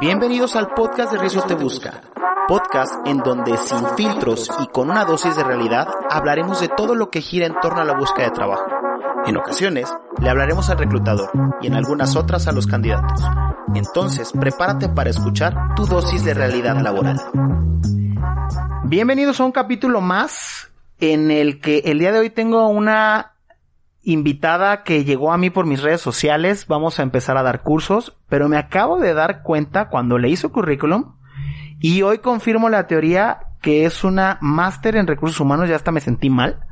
Bienvenidos 0.00 0.56
al 0.56 0.68
podcast 0.74 1.12
de 1.12 1.18
Rizo 1.18 1.42
Te 1.42 1.54
Busca, 1.54 2.02
podcast 2.48 3.06
en 3.06 3.18
donde 3.18 3.56
sin 3.56 3.86
filtros 3.96 4.50
y 4.62 4.66
con 4.68 4.90
una 4.90 5.04
dosis 5.04 5.36
de 5.36 5.44
realidad 5.44 5.88
hablaremos 6.10 6.60
de 6.60 6.68
todo 6.68 6.94
lo 6.94 7.10
que 7.10 7.20
gira 7.20 7.46
en 7.46 7.58
torno 7.60 7.80
a 7.80 7.84
la 7.84 7.96
búsqueda 7.96 8.26
de 8.26 8.32
trabajo. 8.32 8.64
En 9.26 9.36
ocasiones 9.36 9.92
le 10.20 10.28
hablaremos 10.28 10.70
al 10.70 10.78
reclutador 10.78 11.30
y 11.60 11.66
en 11.66 11.74
algunas 11.74 12.16
otras 12.16 12.46
a 12.46 12.52
los 12.52 12.66
candidatos. 12.66 13.22
Entonces, 13.74 14.32
prepárate 14.32 14.88
para 14.88 15.10
escuchar 15.10 15.74
tu 15.76 15.86
dosis 15.86 16.24
de 16.24 16.34
realidad 16.34 16.80
laboral. 16.80 17.20
Bienvenidos 18.84 19.40
a 19.40 19.44
un 19.44 19.52
capítulo 19.52 20.00
más 20.00 20.70
en 20.98 21.30
el 21.30 21.60
que 21.60 21.78
el 21.86 21.98
día 21.98 22.12
de 22.12 22.18
hoy 22.18 22.30
tengo 22.30 22.68
una 22.68 23.29
invitada 24.02 24.82
que 24.82 25.04
llegó 25.04 25.32
a 25.32 25.38
mí 25.38 25.50
por 25.50 25.66
mis 25.66 25.82
redes 25.82 26.00
sociales. 26.00 26.66
Vamos 26.66 26.98
a 26.98 27.02
empezar 27.02 27.36
a 27.36 27.42
dar 27.42 27.62
cursos, 27.62 28.16
pero 28.28 28.48
me 28.48 28.56
acabo 28.56 28.98
de 28.98 29.14
dar 29.14 29.42
cuenta 29.42 29.88
cuando 29.88 30.18
leí 30.18 30.36
su 30.36 30.50
currículum 30.52 31.14
y 31.80 32.02
hoy 32.02 32.18
confirmo 32.18 32.68
la 32.68 32.86
teoría 32.86 33.40
que 33.60 33.84
es 33.84 34.04
una 34.04 34.38
máster 34.40 34.96
en 34.96 35.06
recursos 35.06 35.40
humanos. 35.40 35.68
Ya 35.68 35.76
hasta 35.76 35.92
me 35.92 36.00
sentí 36.00 36.30
mal 36.30 36.64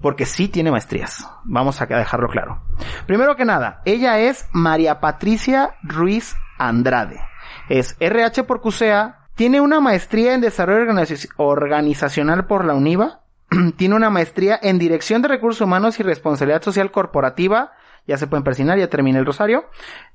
porque 0.00 0.26
sí 0.26 0.48
tiene 0.48 0.70
maestrías. 0.70 1.28
Vamos 1.44 1.80
a 1.80 1.86
dejarlo 1.86 2.28
claro. 2.28 2.62
Primero 3.06 3.36
que 3.36 3.44
nada, 3.44 3.82
ella 3.84 4.18
es 4.18 4.48
María 4.52 5.00
Patricia 5.00 5.74
Ruiz 5.82 6.34
Andrade. 6.58 7.20
Es 7.68 7.96
RH 8.00 8.44
por 8.44 8.60
CUSEA. 8.60 9.16
Tiene 9.34 9.60
una 9.60 9.80
maestría 9.80 10.34
en 10.34 10.40
desarrollo 10.40 10.92
organizacional 11.36 12.46
por 12.46 12.64
la 12.64 12.74
UNIVA 12.74 13.19
tiene 13.76 13.94
una 13.94 14.10
maestría 14.10 14.58
en 14.62 14.78
Dirección 14.78 15.22
de 15.22 15.28
Recursos 15.28 15.60
Humanos 15.60 15.98
y 16.00 16.02
Responsabilidad 16.02 16.62
Social 16.62 16.90
Corporativa. 16.90 17.72
Ya 18.06 18.16
se 18.16 18.26
pueden 18.26 18.44
persinar, 18.44 18.78
ya 18.78 18.88
terminé 18.88 19.18
el 19.18 19.26
rosario. 19.26 19.66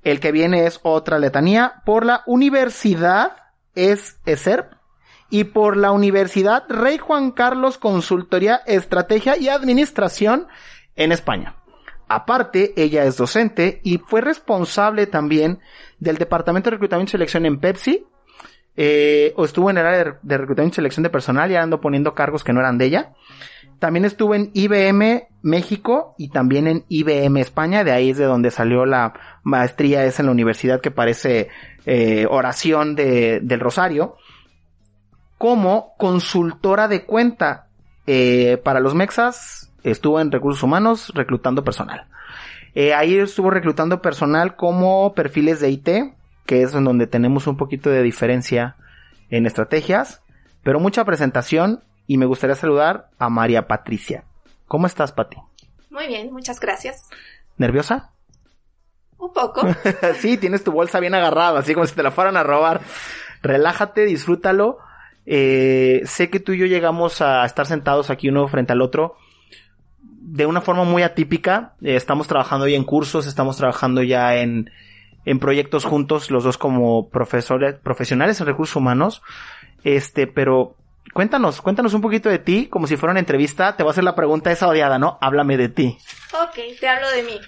El 0.03 0.19
que 0.19 0.31
viene 0.31 0.65
es 0.65 0.79
otra 0.83 1.19
letanía 1.19 1.81
por 1.85 2.05
la 2.05 2.23
Universidad 2.25 3.37
es 3.75 4.19
ESERP 4.25 4.73
y 5.29 5.45
por 5.45 5.75
la 5.77 5.91
Universidad 5.91 6.63
Rey 6.69 6.97
Juan 6.97 7.31
Carlos 7.31 7.77
Consultoría, 7.77 8.61
Estrategia 8.65 9.37
y 9.37 9.49
Administración 9.49 10.47
en 10.95 11.11
España. 11.11 11.55
Aparte, 12.07 12.73
ella 12.77 13.03
es 13.05 13.17
docente 13.17 13.81
y 13.83 13.97
fue 13.97 14.21
responsable 14.21 15.07
también 15.07 15.59
del 15.99 16.17
Departamento 16.17 16.69
de 16.69 16.75
Reclutamiento 16.75 17.09
y 17.09 17.13
Selección 17.13 17.45
en 17.45 17.59
Pepsi, 17.59 18.05
eh, 18.77 19.33
o 19.37 19.45
estuvo 19.45 19.69
en 19.69 19.77
el 19.77 19.85
área 19.85 20.17
de, 20.21 20.37
reclutamiento 20.37 20.75
y 20.75 20.77
selección 20.77 21.03
de 21.03 21.09
personal, 21.09 21.51
y 21.51 21.55
ando 21.55 21.81
poniendo 21.81 22.13
cargos 22.13 22.43
que 22.43 22.53
no 22.53 22.59
eran 22.59 22.77
de 22.77 22.85
ella. 22.85 23.13
También 23.79 24.05
estuvo 24.05 24.35
en 24.35 24.51
IBM 24.53 25.27
México 25.41 26.15
y 26.17 26.29
también 26.29 26.67
en 26.67 26.85
IBM 26.87 27.37
España, 27.41 27.83
de 27.83 27.91
ahí 27.91 28.09
es 28.11 28.17
de 28.17 28.25
donde 28.25 28.51
salió 28.51 28.85
la 28.85 29.13
maestría 29.43 30.05
esa 30.05 30.21
en 30.21 30.27
la 30.27 30.31
universidad 30.31 30.81
que 30.81 30.91
parece 30.91 31.49
eh, 31.85 32.25
oración 32.29 32.95
de, 32.95 33.41
del 33.41 33.59
Rosario, 33.59 34.15
como 35.37 35.93
consultora 35.97 36.87
de 36.87 37.03
cuenta 37.05 37.67
eh, 38.07 38.59
para 38.63 38.79
los 38.79 38.95
Mexas, 38.95 39.71
estuvo 39.83 40.19
en 40.19 40.31
recursos 40.31 40.63
humanos 40.63 41.11
reclutando 41.13 41.63
personal. 41.63 42.07
Eh, 42.73 42.93
ahí 42.93 43.17
estuvo 43.17 43.49
reclutando 43.49 44.01
personal 44.01 44.55
como 44.55 45.13
perfiles 45.13 45.59
de 45.59 45.69
IT, 45.69 45.89
que 46.45 46.61
es 46.61 46.73
en 46.73 46.83
donde 46.83 47.07
tenemos 47.07 47.47
un 47.47 47.57
poquito 47.57 47.89
de 47.89 48.03
diferencia 48.03 48.75
en 49.29 49.45
estrategias, 49.45 50.21
pero 50.63 50.79
mucha 50.79 51.05
presentación 51.05 51.83
y 52.07 52.17
me 52.17 52.25
gustaría 52.25 52.55
saludar 52.55 53.09
a 53.17 53.29
María 53.29 53.67
Patricia. 53.67 54.25
¿Cómo 54.67 54.87
estás, 54.87 55.11
Pati? 55.11 55.37
Muy 55.89 56.07
bien, 56.07 56.31
muchas 56.31 56.59
gracias. 56.59 57.09
¿Nerviosa? 57.57 58.11
Un 59.17 59.33
poco. 59.33 59.61
sí, 60.19 60.37
tienes 60.37 60.63
tu 60.63 60.71
bolsa 60.71 60.99
bien 60.99 61.15
agarrada, 61.15 61.59
así 61.59 61.73
como 61.73 61.85
si 61.85 61.95
te 61.95 62.03
la 62.03 62.11
fueran 62.11 62.37
a 62.37 62.43
robar. 62.43 62.81
Relájate, 63.41 64.05
disfrútalo. 64.05 64.77
Eh, 65.25 66.01
sé 66.05 66.29
que 66.29 66.39
tú 66.39 66.51
y 66.51 66.59
yo 66.59 66.65
llegamos 66.67 67.21
a 67.21 67.45
estar 67.45 67.65
sentados 67.65 68.11
aquí 68.11 68.29
uno 68.29 68.47
frente 68.47 68.73
al 68.73 68.81
otro 68.81 69.17
de 70.27 70.45
una 70.45 70.61
forma 70.61 70.83
muy 70.83 71.03
atípica. 71.03 71.75
Eh, 71.81 71.95
estamos 71.95 72.27
trabajando 72.27 72.67
ya 72.67 72.75
en 72.75 72.83
cursos, 72.83 73.27
estamos 73.27 73.57
trabajando 73.57 74.03
ya 74.03 74.35
en, 74.35 74.69
en 75.25 75.39
proyectos 75.39 75.85
juntos, 75.85 76.31
los 76.31 76.43
dos 76.43 76.57
como 76.57 77.09
profesores, 77.09 77.75
profesionales 77.75 78.39
en 78.39 78.47
recursos 78.47 78.75
humanos. 78.75 79.21
Este, 79.83 80.27
pero 80.27 80.75
cuéntanos, 81.13 81.61
cuéntanos 81.61 81.93
un 81.93 82.01
poquito 82.01 82.29
de 82.29 82.39
ti, 82.39 82.67
como 82.67 82.87
si 82.87 82.97
fuera 82.97 83.11
una 83.11 83.19
entrevista. 83.19 83.75
Te 83.75 83.83
voy 83.83 83.89
a 83.89 83.91
hacer 83.91 84.03
la 84.03 84.15
pregunta 84.15 84.51
esa 84.51 84.67
odiada, 84.67 84.99
¿no? 84.99 85.17
Háblame 85.21 85.57
de 85.57 85.69
ti. 85.69 85.97
Ok, 86.33 86.79
te 86.79 86.87
hablo 86.87 87.09
de 87.11 87.23
mí. 87.23 87.39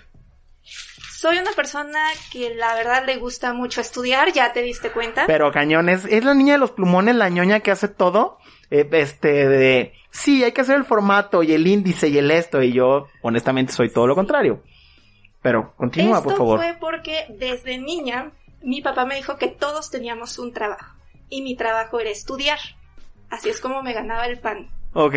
Soy 1.18 1.40
una 1.40 1.52
persona 1.52 2.00
que 2.32 2.54
la 2.54 2.76
verdad 2.76 3.04
le 3.06 3.18
gusta 3.18 3.52
mucho 3.52 3.82
estudiar, 3.82 4.32
ya 4.34 4.54
te 4.54 4.62
diste 4.62 4.92
cuenta. 4.92 5.26
Pero 5.26 5.52
cañones, 5.52 6.06
es 6.06 6.24
la 6.24 6.36
niña 6.36 6.54
de 6.54 6.60
los 6.60 6.72
plumones, 6.72 7.16
la 7.16 7.30
ñoña 7.30 7.62
que 7.62 7.72
hace 7.72 7.88
todo. 7.88 8.38
Eh, 8.70 8.88
este, 8.92 9.48
de, 9.48 9.94
sí, 10.12 10.44
hay 10.44 10.52
que 10.52 10.62
hacer 10.62 10.76
el 10.76 10.86
formato 10.86 11.42
y 11.42 11.54
el 11.54 11.66
índice 11.66 12.10
y 12.10 12.20
el 12.20 12.30
esto, 12.30 12.62
y 12.62 12.72
yo, 12.72 13.08
honestamente, 13.22 13.74
soy 13.74 13.90
todo 13.92 14.06
lo 14.06 14.14
contrario. 14.14 14.62
Pero 15.48 15.74
continúa, 15.78 16.22
por 16.22 16.36
favor. 16.36 16.60
Esto 16.60 16.78
fue 16.78 16.78
porque 16.78 17.26
desde 17.40 17.78
niña 17.78 18.32
mi 18.62 18.82
papá 18.82 19.06
me 19.06 19.16
dijo 19.16 19.38
que 19.38 19.48
todos 19.48 19.90
teníamos 19.90 20.40
un 20.40 20.52
trabajo 20.52 20.94
y 21.30 21.42
mi 21.42 21.56
trabajo 21.56 22.02
era 22.02 22.10
estudiar. 22.10 22.60
Así 23.30 23.48
es 23.48 23.62
como 23.62 23.82
me 23.82 23.94
ganaba 23.94 24.26
el 24.26 24.40
pan. 24.40 24.70
Ok. 24.92 25.16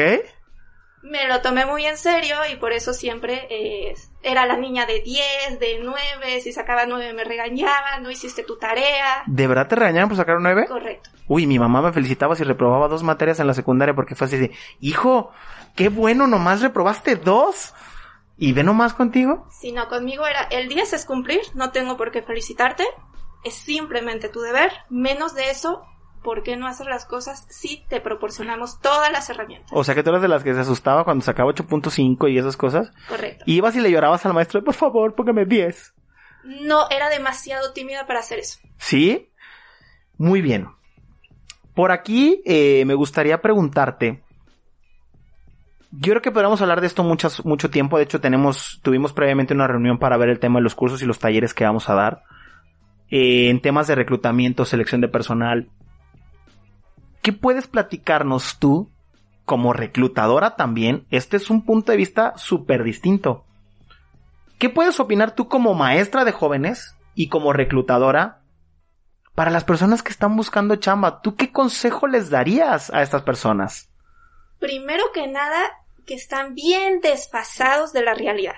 Me 1.02 1.26
lo 1.26 1.40
tomé 1.40 1.66
muy 1.66 1.84
en 1.84 1.96
serio 1.96 2.36
y 2.52 2.56
por 2.58 2.72
eso 2.72 2.92
siempre 2.92 3.48
eh, 3.50 3.94
era 4.22 4.46
la 4.46 4.56
niña 4.56 4.86
de 4.86 5.00
10, 5.00 5.58
de 5.58 5.80
9, 5.82 6.40
si 6.42 6.52
sacaba 6.52 6.86
9 6.86 7.12
me 7.12 7.24
regañaban, 7.24 8.04
no 8.04 8.10
hiciste 8.12 8.44
tu 8.44 8.56
tarea. 8.56 9.24
¿De 9.26 9.48
verdad 9.48 9.66
te 9.66 9.74
regañaban 9.74 10.10
por 10.10 10.16
sacar 10.16 10.36
9? 10.40 10.66
Correcto. 10.68 11.10
Uy, 11.26 11.48
mi 11.48 11.58
mamá 11.58 11.82
me 11.82 11.92
felicitaba 11.92 12.36
si 12.36 12.44
reprobaba 12.44 12.86
dos 12.86 13.02
materias 13.02 13.40
en 13.40 13.48
la 13.48 13.54
secundaria 13.54 13.94
porque 13.94 14.14
fue 14.14 14.26
así 14.26 14.36
de, 14.36 14.52
hijo, 14.80 15.32
qué 15.74 15.88
bueno, 15.88 16.28
nomás 16.28 16.60
reprobaste 16.60 17.16
dos. 17.16 17.74
¿Y 18.40 18.54
ve 18.54 18.64
nomás 18.64 18.94
contigo? 18.94 19.46
Si 19.50 19.70
no, 19.70 19.86
conmigo 19.88 20.26
era 20.26 20.44
el 20.44 20.70
10 20.70 20.94
es 20.94 21.04
cumplir, 21.04 21.42
no 21.52 21.72
tengo 21.72 21.98
por 21.98 22.10
qué 22.10 22.22
felicitarte, 22.22 22.84
es 23.44 23.52
simplemente 23.52 24.30
tu 24.30 24.40
deber, 24.40 24.72
menos 24.88 25.34
de 25.34 25.50
eso, 25.50 25.82
¿por 26.22 26.42
qué 26.42 26.56
no 26.56 26.66
hacer 26.66 26.86
las 26.86 27.04
cosas 27.04 27.46
si 27.50 27.84
te 27.90 28.00
proporcionamos 28.00 28.80
todas 28.80 29.12
las 29.12 29.28
herramientas? 29.28 29.70
O 29.74 29.84
sea 29.84 29.94
que 29.94 30.02
tú 30.02 30.08
eras 30.08 30.22
de 30.22 30.28
las 30.28 30.42
que 30.42 30.54
se 30.54 30.60
asustaba 30.60 31.04
cuando 31.04 31.22
sacaba 31.22 31.52
8.5 31.52 32.32
y 32.32 32.38
esas 32.38 32.56
cosas. 32.56 32.90
Correcto. 33.10 33.44
Y 33.46 33.56
ibas 33.56 33.76
y 33.76 33.80
le 33.80 33.90
llorabas 33.90 34.24
al 34.24 34.32
maestro, 34.32 34.64
por 34.64 34.72
favor, 34.72 35.14
póngame 35.14 35.44
10. 35.44 35.94
No, 36.44 36.88
era 36.88 37.10
demasiado 37.10 37.74
tímida 37.74 38.06
para 38.06 38.20
hacer 38.20 38.38
eso. 38.38 38.58
¿Sí? 38.78 39.34
Muy 40.16 40.40
bien. 40.40 40.68
Por 41.74 41.92
aquí 41.92 42.40
eh, 42.46 42.86
me 42.86 42.94
gustaría 42.94 43.42
preguntarte, 43.42 44.24
yo 45.92 46.12
creo 46.12 46.22
que 46.22 46.30
podríamos 46.30 46.62
hablar 46.62 46.80
de 46.80 46.86
esto 46.86 47.02
muchas, 47.02 47.44
mucho 47.44 47.70
tiempo. 47.70 47.96
De 47.96 48.04
hecho, 48.04 48.20
tenemos, 48.20 48.80
tuvimos 48.82 49.12
previamente 49.12 49.54
una 49.54 49.66
reunión 49.66 49.98
para 49.98 50.16
ver 50.16 50.28
el 50.28 50.38
tema 50.38 50.58
de 50.58 50.62
los 50.62 50.74
cursos 50.74 51.02
y 51.02 51.06
los 51.06 51.18
talleres 51.18 51.52
que 51.52 51.64
vamos 51.64 51.88
a 51.88 51.94
dar. 51.94 52.22
Eh, 53.10 53.50
en 53.50 53.60
temas 53.60 53.88
de 53.88 53.96
reclutamiento, 53.96 54.64
selección 54.64 55.00
de 55.00 55.08
personal. 55.08 55.68
¿Qué 57.22 57.32
puedes 57.32 57.66
platicarnos 57.66 58.58
tú 58.58 58.88
como 59.44 59.72
reclutadora 59.72 60.54
también? 60.54 61.06
Este 61.10 61.36
es 61.36 61.50
un 61.50 61.64
punto 61.64 61.90
de 61.90 61.98
vista 61.98 62.34
súper 62.36 62.84
distinto. 62.84 63.44
¿Qué 64.58 64.70
puedes 64.70 65.00
opinar 65.00 65.34
tú 65.34 65.48
como 65.48 65.74
maestra 65.74 66.24
de 66.24 66.32
jóvenes 66.32 66.96
y 67.14 67.28
como 67.28 67.52
reclutadora 67.52 68.42
para 69.34 69.50
las 69.50 69.64
personas 69.64 70.02
que 70.04 70.12
están 70.12 70.36
buscando 70.36 70.76
chamba? 70.76 71.20
¿Tú 71.20 71.34
qué 71.34 71.50
consejo 71.50 72.06
les 72.06 72.30
darías 72.30 72.90
a 72.90 73.02
estas 73.02 73.22
personas? 73.22 73.90
Primero 74.60 75.04
que 75.12 75.26
nada, 75.26 75.58
que 76.10 76.16
están 76.16 76.56
bien 76.56 77.00
desfasados 77.00 77.92
de 77.92 78.02
la 78.02 78.14
realidad. 78.14 78.56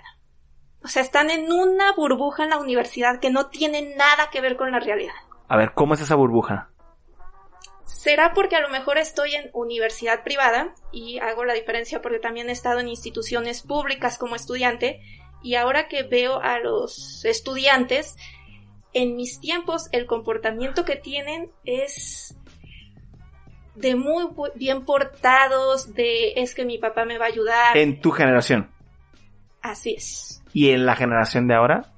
O 0.82 0.88
sea, 0.88 1.02
están 1.02 1.28
en 1.28 1.52
una 1.52 1.92
burbuja 1.92 2.44
en 2.44 2.48
la 2.48 2.56
universidad 2.56 3.20
que 3.20 3.28
no 3.28 3.50
tiene 3.50 3.94
nada 3.94 4.30
que 4.32 4.40
ver 4.40 4.56
con 4.56 4.72
la 4.72 4.80
realidad. 4.80 5.12
A 5.48 5.58
ver, 5.58 5.72
¿cómo 5.74 5.92
es 5.92 6.00
esa 6.00 6.14
burbuja? 6.14 6.70
Será 7.84 8.32
porque 8.32 8.56
a 8.56 8.62
lo 8.62 8.71
mejor 8.71 8.97
estoy 8.97 9.34
en 9.34 9.50
universidad 9.53 10.24
privada 10.24 10.74
y 10.92 11.18
hago 11.18 11.44
la 11.44 11.53
diferencia 11.53 12.00
porque 12.00 12.21
también 12.21 12.48
he 12.48 12.53
estado 12.53 12.80
en 12.80 12.88
instituciones 12.88 13.60
públicas 13.60 14.16
como 14.16 14.34
estudiante 14.34 15.03
y 15.42 15.56
ahora 15.56 15.88
que 15.88 16.04
veo 16.04 16.41
a 16.41 16.59
los 16.59 17.22
estudiantes, 17.27 18.16
en 18.94 19.15
mis 19.15 19.41
tiempos 19.41 19.91
el 19.92 20.06
comportamiento 20.06 20.86
que 20.86 20.97
tienen 20.97 21.53
es 21.65 22.34
de 23.74 23.97
muy 23.97 24.28
bien 24.54 24.84
portados, 24.84 25.95
de 25.95 26.34
es 26.36 26.54
que 26.54 26.65
mi 26.65 26.78
papá 26.78 27.04
me 27.04 27.19
va 27.19 27.27
a 27.27 27.28
ayudar. 27.28 27.77
En 27.77 28.01
tu 28.01 28.10
generación. 28.10 28.71
Así 29.60 29.95
es. 29.97 30.42
¿Y 30.53 30.71
en 30.71 30.86
la 30.86 30.97
generación 30.97 31.48
de 31.48 31.54
ahora? 31.54 31.92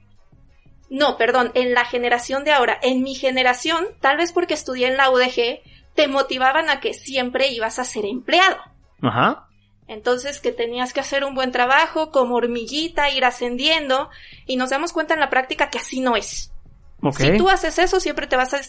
No, 0.90 1.16
perdón, 1.16 1.50
en 1.54 1.74
la 1.74 1.84
generación 1.84 2.44
de 2.44 2.52
ahora. 2.52 2.78
En 2.82 3.02
mi 3.02 3.14
generación, 3.14 3.86
tal 4.00 4.16
vez 4.16 4.32
porque 4.32 4.54
estudié 4.54 4.88
en 4.88 4.96
la 4.96 5.10
UDG, 5.10 5.60
te 5.94 6.08
motivaban 6.08 6.70
a 6.70 6.80
que 6.80 6.94
siempre 6.94 7.48
ibas 7.48 7.78
a 7.78 7.84
ser 7.84 8.04
empleado. 8.04 8.58
Ajá. 9.02 9.48
Entonces 9.86 10.40
que 10.40 10.52
tenías 10.52 10.92
que 10.92 11.00
hacer 11.00 11.24
un 11.24 11.34
buen 11.34 11.52
trabajo, 11.52 12.10
como 12.10 12.36
hormiguita, 12.36 13.10
ir 13.10 13.24
ascendiendo, 13.24 14.08
y 14.46 14.56
nos 14.56 14.70
damos 14.70 14.92
cuenta 14.92 15.14
en 15.14 15.20
la 15.20 15.30
práctica 15.30 15.68
que 15.68 15.78
así 15.78 16.00
no 16.00 16.16
es. 16.16 16.53
Si 17.12 17.36
tú 17.36 17.48
haces 17.48 17.78
eso, 17.78 18.00
siempre 18.00 18.26
te 18.26 18.36
vas, 18.36 18.54
a 18.54 18.60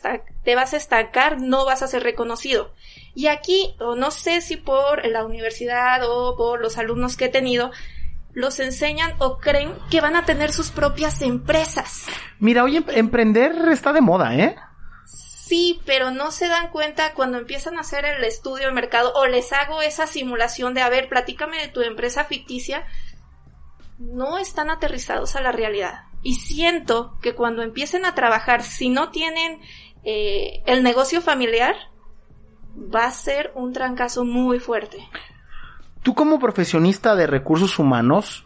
te 0.43 0.55
vas 0.55 0.73
a 0.73 0.77
estancar, 0.77 1.39
no 1.39 1.65
vas 1.65 1.81
a 1.81 1.87
ser 1.87 2.03
reconocido. 2.03 2.73
Y 3.13 3.27
aquí, 3.27 3.75
o 3.79 3.95
no 3.95 4.11
sé 4.11 4.41
si 4.41 4.57
por 4.57 5.05
la 5.07 5.25
universidad 5.25 6.01
o 6.03 6.35
por 6.35 6.61
los 6.61 6.77
alumnos 6.77 7.15
que 7.15 7.25
he 7.25 7.29
tenido, 7.29 7.71
los 8.33 8.59
enseñan 8.59 9.13
o 9.19 9.37
creen 9.37 9.73
que 9.89 10.01
van 10.01 10.15
a 10.15 10.25
tener 10.25 10.51
sus 10.51 10.69
propias 10.69 11.21
empresas. 11.21 12.05
Mira, 12.39 12.63
hoy 12.63 12.77
em-, 12.77 12.85
emprender 12.89 13.55
está 13.71 13.93
de 13.93 14.01
moda, 14.01 14.35
¿eh? 14.35 14.55
Sí, 15.05 15.79
pero 15.85 16.11
no 16.11 16.31
se 16.31 16.47
dan 16.47 16.69
cuenta 16.69 17.13
cuando 17.13 17.37
empiezan 17.37 17.77
a 17.77 17.81
hacer 17.81 18.03
el 18.03 18.23
estudio 18.23 18.67
de 18.67 18.73
mercado 18.73 19.13
o 19.13 19.27
les 19.27 19.53
hago 19.53 19.81
esa 19.81 20.07
simulación 20.07 20.73
de, 20.73 20.81
a 20.81 20.89
ver, 20.89 21.07
platícame 21.07 21.61
de 21.61 21.67
tu 21.67 21.81
empresa 21.81 22.25
ficticia, 22.25 22.83
no 23.99 24.37
están 24.37 24.69
aterrizados 24.69 25.35
a 25.35 25.41
la 25.41 25.51
realidad. 25.51 26.05
Y 26.25 26.37
siento 26.37 27.19
que 27.21 27.35
cuando 27.35 27.61
empiecen 27.61 28.03
a 28.03 28.15
trabajar, 28.15 28.63
si 28.63 28.89
no 28.89 29.09
tienen 29.09 29.59
eh, 30.03 30.63
el 30.65 30.81
negocio 30.81 31.21
familiar, 31.21 31.75
va 32.75 33.05
a 33.05 33.11
ser 33.11 33.51
un 33.53 33.73
trancazo 33.73 34.25
muy 34.25 34.59
fuerte. 34.59 34.97
Tú 36.01 36.15
como 36.15 36.39
profesionista 36.39 37.15
de 37.15 37.27
recursos 37.27 37.77
humanos 37.77 38.43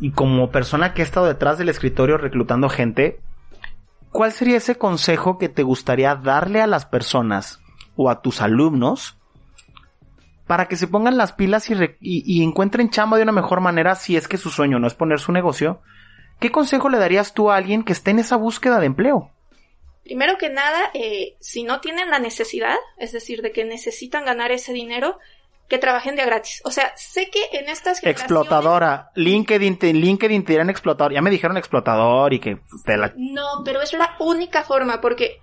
y 0.00 0.10
como 0.10 0.50
persona 0.50 0.92
que 0.92 1.02
ha 1.02 1.04
estado 1.04 1.26
detrás 1.26 1.56
del 1.56 1.68
escritorio 1.68 2.18
reclutando 2.18 2.68
gente, 2.68 3.20
¿cuál 4.10 4.32
sería 4.32 4.56
ese 4.56 4.76
consejo 4.76 5.38
que 5.38 5.48
te 5.48 5.62
gustaría 5.62 6.16
darle 6.16 6.60
a 6.60 6.66
las 6.66 6.84
personas 6.84 7.60
o 7.94 8.10
a 8.10 8.22
tus 8.22 8.40
alumnos 8.40 9.18
para 10.48 10.66
que 10.66 10.74
se 10.74 10.88
pongan 10.88 11.16
las 11.16 11.32
pilas 11.32 11.70
y, 11.70 12.42
encuentren 12.42 12.90
chamba 12.90 13.18
de 13.18 13.22
una 13.22 13.30
mejor 13.30 13.60
manera 13.60 13.94
si 13.94 14.16
es 14.16 14.26
que 14.26 14.36
su 14.36 14.50
sueño 14.50 14.80
no 14.80 14.88
es 14.88 14.94
poner 14.94 15.20
su 15.20 15.30
negocio? 15.30 15.80
¿Qué 16.40 16.50
consejo 16.50 16.88
le 16.88 16.98
darías 16.98 17.34
tú 17.34 17.50
a 17.50 17.56
alguien 17.56 17.84
que 17.84 17.92
esté 17.92 18.10
en 18.10 18.18
esa 18.18 18.36
búsqueda 18.36 18.80
de 18.80 18.86
empleo? 18.86 19.30
Primero 20.02 20.38
que 20.38 20.48
nada, 20.48 20.90
eh, 20.94 21.36
si 21.38 21.62
no 21.62 21.80
tienen 21.80 22.10
la 22.10 22.18
necesidad, 22.18 22.76
es 22.98 23.12
decir, 23.12 23.42
de 23.42 23.52
que 23.52 23.64
necesitan 23.64 24.24
ganar 24.24 24.50
ese 24.50 24.72
dinero, 24.72 25.18
que 25.68 25.78
trabajen 25.78 26.16
de 26.16 26.24
gratis. 26.24 26.60
O 26.64 26.70
sea, 26.70 26.92
sé 26.96 27.30
que 27.30 27.56
en 27.56 27.68
estas 27.68 28.02
Explotadora. 28.02 29.12
LinkedIn 29.14 29.78
te, 29.78 29.92
LinkedIn 29.92 30.44
te 30.44 30.54
dirán 30.54 30.68
explotador. 30.68 31.12
Ya 31.12 31.22
me 31.22 31.30
dijeron 31.30 31.56
explotador 31.56 32.34
y 32.34 32.40
que 32.40 32.58
te 32.84 32.96
la... 32.96 33.14
No, 33.16 33.62
pero 33.64 33.80
es 33.80 33.92
la 33.92 34.16
única 34.18 34.64
forma 34.64 35.00
porque... 35.00 35.40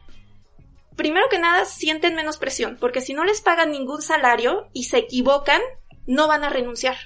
Primero 0.98 1.28
que 1.30 1.38
nada, 1.38 1.64
sienten 1.64 2.16
menos 2.16 2.38
presión, 2.40 2.76
porque 2.82 3.02
si 3.02 3.14
no 3.14 3.24
les 3.24 3.40
pagan 3.40 3.72
ningún 3.72 4.02
salario 4.02 4.68
y 4.74 4.86
se 4.86 4.98
equivocan, 4.98 5.62
no 6.08 6.28
van 6.28 6.44
a 6.44 6.50
renunciar. 6.50 6.98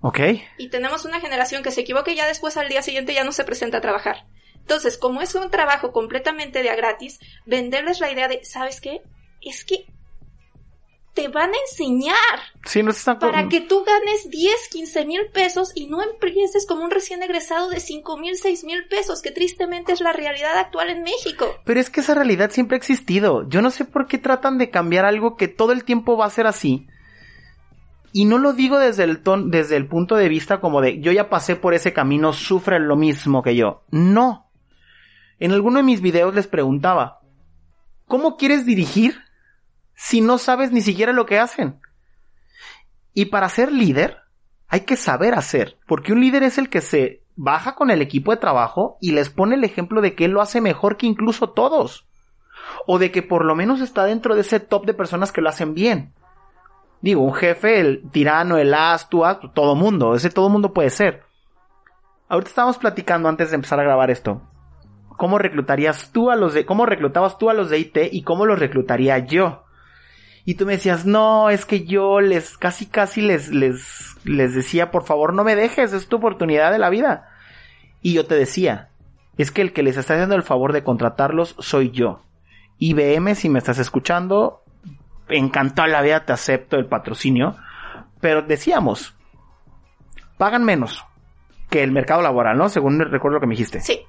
Ok. 0.00 0.20
Y 0.58 0.68
tenemos 0.70 1.04
una 1.04 1.20
generación 1.20 1.62
que 1.62 1.70
se 1.70 1.82
equivoca 1.82 2.10
y 2.10 2.16
ya 2.16 2.26
después 2.26 2.56
al 2.56 2.68
día 2.68 2.82
siguiente 2.82 3.14
ya 3.14 3.24
no 3.24 3.32
se 3.32 3.44
presenta 3.44 3.78
a 3.78 3.80
trabajar. 3.80 4.26
Entonces, 4.54 4.98
como 4.98 5.20
es 5.20 5.34
un 5.34 5.50
trabajo 5.50 5.92
completamente 5.92 6.62
de 6.62 6.70
a 6.70 6.76
gratis, 6.76 7.18
venderles 7.44 8.00
la 8.00 8.12
idea 8.12 8.28
de, 8.28 8.44
¿sabes 8.44 8.80
qué? 8.80 9.02
Es 9.40 9.64
que 9.64 9.86
te 11.14 11.28
van 11.28 11.50
a 11.50 11.58
enseñar. 11.68 12.16
Sí, 12.64 12.82
no 12.82 12.90
están 12.92 13.18
Para 13.18 13.48
que 13.48 13.60
tú 13.60 13.84
ganes 13.84 14.30
10, 14.30 14.68
15 14.70 15.04
mil 15.06 15.26
pesos 15.32 15.72
y 15.74 15.86
no 15.88 16.02
empieces 16.02 16.66
como 16.66 16.84
un 16.84 16.90
recién 16.90 17.22
egresado 17.22 17.68
de 17.68 17.80
5 17.80 18.16
mil, 18.16 18.36
6 18.36 18.64
mil 18.64 18.86
pesos, 18.86 19.20
que 19.20 19.30
tristemente 19.30 19.92
es 19.92 20.00
la 20.00 20.12
realidad 20.12 20.56
actual 20.56 20.90
en 20.90 21.02
México. 21.02 21.56
Pero 21.64 21.80
es 21.80 21.90
que 21.90 22.00
esa 22.00 22.14
realidad 22.14 22.50
siempre 22.50 22.76
ha 22.76 22.78
existido. 22.78 23.48
Yo 23.48 23.60
no 23.62 23.70
sé 23.70 23.84
por 23.84 24.06
qué 24.06 24.18
tratan 24.18 24.58
de 24.58 24.70
cambiar 24.70 25.04
algo 25.04 25.36
que 25.36 25.48
todo 25.48 25.72
el 25.72 25.84
tiempo 25.84 26.16
va 26.16 26.26
a 26.26 26.30
ser 26.30 26.46
así. 26.46 26.86
Y 28.12 28.24
no 28.24 28.38
lo 28.38 28.52
digo 28.52 28.78
desde 28.78 29.04
el 29.04 29.22
ton, 29.22 29.50
desde 29.50 29.76
el 29.76 29.86
punto 29.86 30.16
de 30.16 30.28
vista 30.28 30.60
como 30.60 30.80
de 30.80 31.00
yo 31.00 31.12
ya 31.12 31.28
pasé 31.28 31.56
por 31.56 31.74
ese 31.74 31.92
camino, 31.92 32.32
sufren 32.32 32.88
lo 32.88 32.96
mismo 32.96 33.42
que 33.42 33.54
yo. 33.54 33.84
No. 33.90 34.50
En 35.38 35.52
alguno 35.52 35.78
de 35.78 35.84
mis 35.84 36.00
videos 36.00 36.34
les 36.34 36.46
preguntaba, 36.46 37.20
¿cómo 38.06 38.36
quieres 38.36 38.66
dirigir 38.66 39.20
si 39.94 40.20
no 40.20 40.38
sabes 40.38 40.72
ni 40.72 40.80
siquiera 40.80 41.12
lo 41.12 41.26
que 41.26 41.38
hacen? 41.38 41.80
Y 43.14 43.26
para 43.26 43.48
ser 43.48 43.72
líder, 43.72 44.18
hay 44.68 44.80
que 44.80 44.96
saber 44.96 45.34
hacer, 45.34 45.78
porque 45.86 46.12
un 46.12 46.20
líder 46.20 46.42
es 46.42 46.58
el 46.58 46.68
que 46.68 46.80
se 46.80 47.24
baja 47.36 47.74
con 47.74 47.90
el 47.90 48.02
equipo 48.02 48.32
de 48.32 48.36
trabajo 48.36 48.98
y 49.00 49.12
les 49.12 49.30
pone 49.30 49.54
el 49.54 49.64
ejemplo 49.64 50.00
de 50.00 50.14
que 50.14 50.26
él 50.26 50.32
lo 50.32 50.42
hace 50.42 50.60
mejor 50.60 50.96
que 50.96 51.06
incluso 51.06 51.50
todos. 51.50 52.06
O 52.86 52.98
de 52.98 53.10
que 53.10 53.22
por 53.22 53.44
lo 53.44 53.56
menos 53.56 53.80
está 53.80 54.04
dentro 54.04 54.34
de 54.34 54.42
ese 54.42 54.60
top 54.60 54.84
de 54.86 54.94
personas 54.94 55.32
que 55.32 55.40
lo 55.40 55.48
hacen 55.48 55.74
bien. 55.74 56.14
Digo, 57.02 57.22
un 57.22 57.34
jefe, 57.34 57.80
el 57.80 58.10
tirano, 58.10 58.58
el 58.58 58.74
astua, 58.74 59.40
todo 59.54 59.74
mundo, 59.74 60.14
ese 60.14 60.30
todo 60.30 60.48
mundo 60.48 60.72
puede 60.72 60.90
ser. 60.90 61.22
Ahorita 62.28 62.50
estábamos 62.50 62.78
platicando 62.78 63.28
antes 63.28 63.50
de 63.50 63.56
empezar 63.56 63.80
a 63.80 63.84
grabar 63.84 64.10
esto. 64.10 64.42
¿Cómo 65.16 65.38
reclutarías 65.38 66.12
tú 66.12 66.30
a 66.30 66.36
los 66.36 66.54
de, 66.54 66.64
cómo 66.64 66.86
reclutabas 66.86 67.38
tú 67.38 67.50
a 67.50 67.54
los 67.54 67.70
de 67.70 67.78
IT 67.78 67.96
y 68.12 68.22
cómo 68.22 68.46
los 68.46 68.58
reclutaría 68.58 69.18
yo? 69.18 69.64
Y 70.44 70.54
tú 70.54 70.66
me 70.66 70.72
decías, 70.72 71.04
no, 71.04 71.50
es 71.50 71.66
que 71.66 71.84
yo 71.84 72.20
les, 72.20 72.56
casi 72.56 72.86
casi 72.86 73.20
les, 73.20 73.50
les, 73.50 74.16
les 74.24 74.54
decía, 74.54 74.90
por 74.90 75.04
favor 75.04 75.34
no 75.34 75.44
me 75.44 75.56
dejes, 75.56 75.92
es 75.92 76.08
tu 76.08 76.16
oportunidad 76.16 76.72
de 76.72 76.78
la 76.78 76.90
vida. 76.90 77.28
Y 78.00 78.14
yo 78.14 78.26
te 78.26 78.34
decía, 78.34 78.90
es 79.36 79.50
que 79.50 79.62
el 79.62 79.72
que 79.72 79.82
les 79.82 79.96
está 79.96 80.14
haciendo 80.14 80.34
el 80.34 80.42
favor 80.42 80.72
de 80.72 80.82
contratarlos 80.84 81.56
soy 81.58 81.90
yo. 81.90 82.22
IBM, 82.78 83.34
si 83.34 83.48
me 83.48 83.58
estás 83.58 83.78
escuchando, 83.78 84.62
encantado 85.30 85.88
la 85.88 86.02
vida, 86.02 86.24
te 86.24 86.32
acepto 86.32 86.76
el 86.76 86.86
patrocinio. 86.86 87.56
Pero 88.20 88.42
decíamos, 88.42 89.16
pagan 90.36 90.64
menos 90.64 91.04
que 91.68 91.82
el 91.82 91.92
mercado 91.92 92.22
laboral, 92.22 92.58
¿no? 92.58 92.68
Según 92.68 92.98
recuerdo 92.98 93.36
lo 93.36 93.40
que 93.40 93.46
me 93.46 93.54
dijiste. 93.54 93.80
Sí 93.80 94.06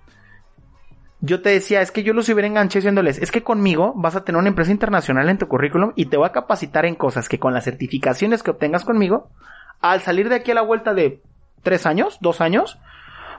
yo 1.21 1.41
te 1.41 1.49
decía, 1.49 1.81
es 1.81 1.91
que 1.91 2.01
yo 2.03 2.13
los 2.13 2.27
hubiera 2.29 2.47
enganché 2.47 2.79
diciéndoles, 2.79 3.19
es 3.19 3.31
que 3.31 3.43
conmigo 3.43 3.93
vas 3.95 4.15
a 4.15 4.23
tener 4.23 4.39
una 4.39 4.49
empresa 4.49 4.71
internacional 4.71 5.29
en 5.29 5.37
tu 5.37 5.47
currículum 5.47 5.93
y 5.95 6.05
te 6.05 6.17
voy 6.17 6.25
a 6.25 6.31
capacitar 6.31 6.85
en 6.85 6.95
cosas 6.95 7.29
que 7.29 7.39
con 7.39 7.53
las 7.53 7.63
certificaciones 7.63 8.41
que 8.41 8.51
obtengas 8.51 8.83
conmigo, 8.83 9.29
al 9.81 10.01
salir 10.01 10.29
de 10.29 10.35
aquí 10.35 10.51
a 10.51 10.55
la 10.55 10.63
vuelta 10.63 10.95
de 10.95 11.21
tres 11.61 11.85
años, 11.85 12.17
dos 12.21 12.41
años, 12.41 12.79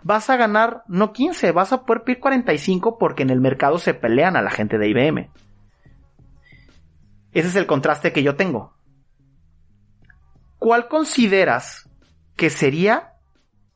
vas 0.05 0.31
a 0.31 0.37
ganar 0.37 0.85
no 0.87 1.13
15, 1.13 1.51
vas 1.51 1.73
a 1.73 1.85
poder 1.85 2.05
pedir 2.05 2.21
45 2.21 2.99
porque 2.99 3.25
en 3.25 3.31
el 3.31 3.41
mercado 3.41 3.79
se 3.79 3.95
pelean 3.95 4.37
a 4.37 4.43
la 4.43 4.51
gente 4.51 4.79
de 4.79 4.89
IBM. 4.89 5.31
Ese 7.33 7.49
es 7.49 7.57
el 7.57 7.67
contraste 7.67 8.13
que 8.13 8.23
yo 8.23 8.37
tengo. 8.37 8.75
¿Cuál 10.59 10.89
consideras 10.89 11.89
que 12.37 12.51
sería 12.51 13.13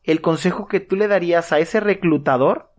el 0.07 0.21
consejo 0.21 0.67
que 0.67 0.79
tú 0.79 0.95
le 0.95 1.07
darías 1.07 1.51
a 1.51 1.59
ese 1.59 1.79
reclutador 1.81 2.71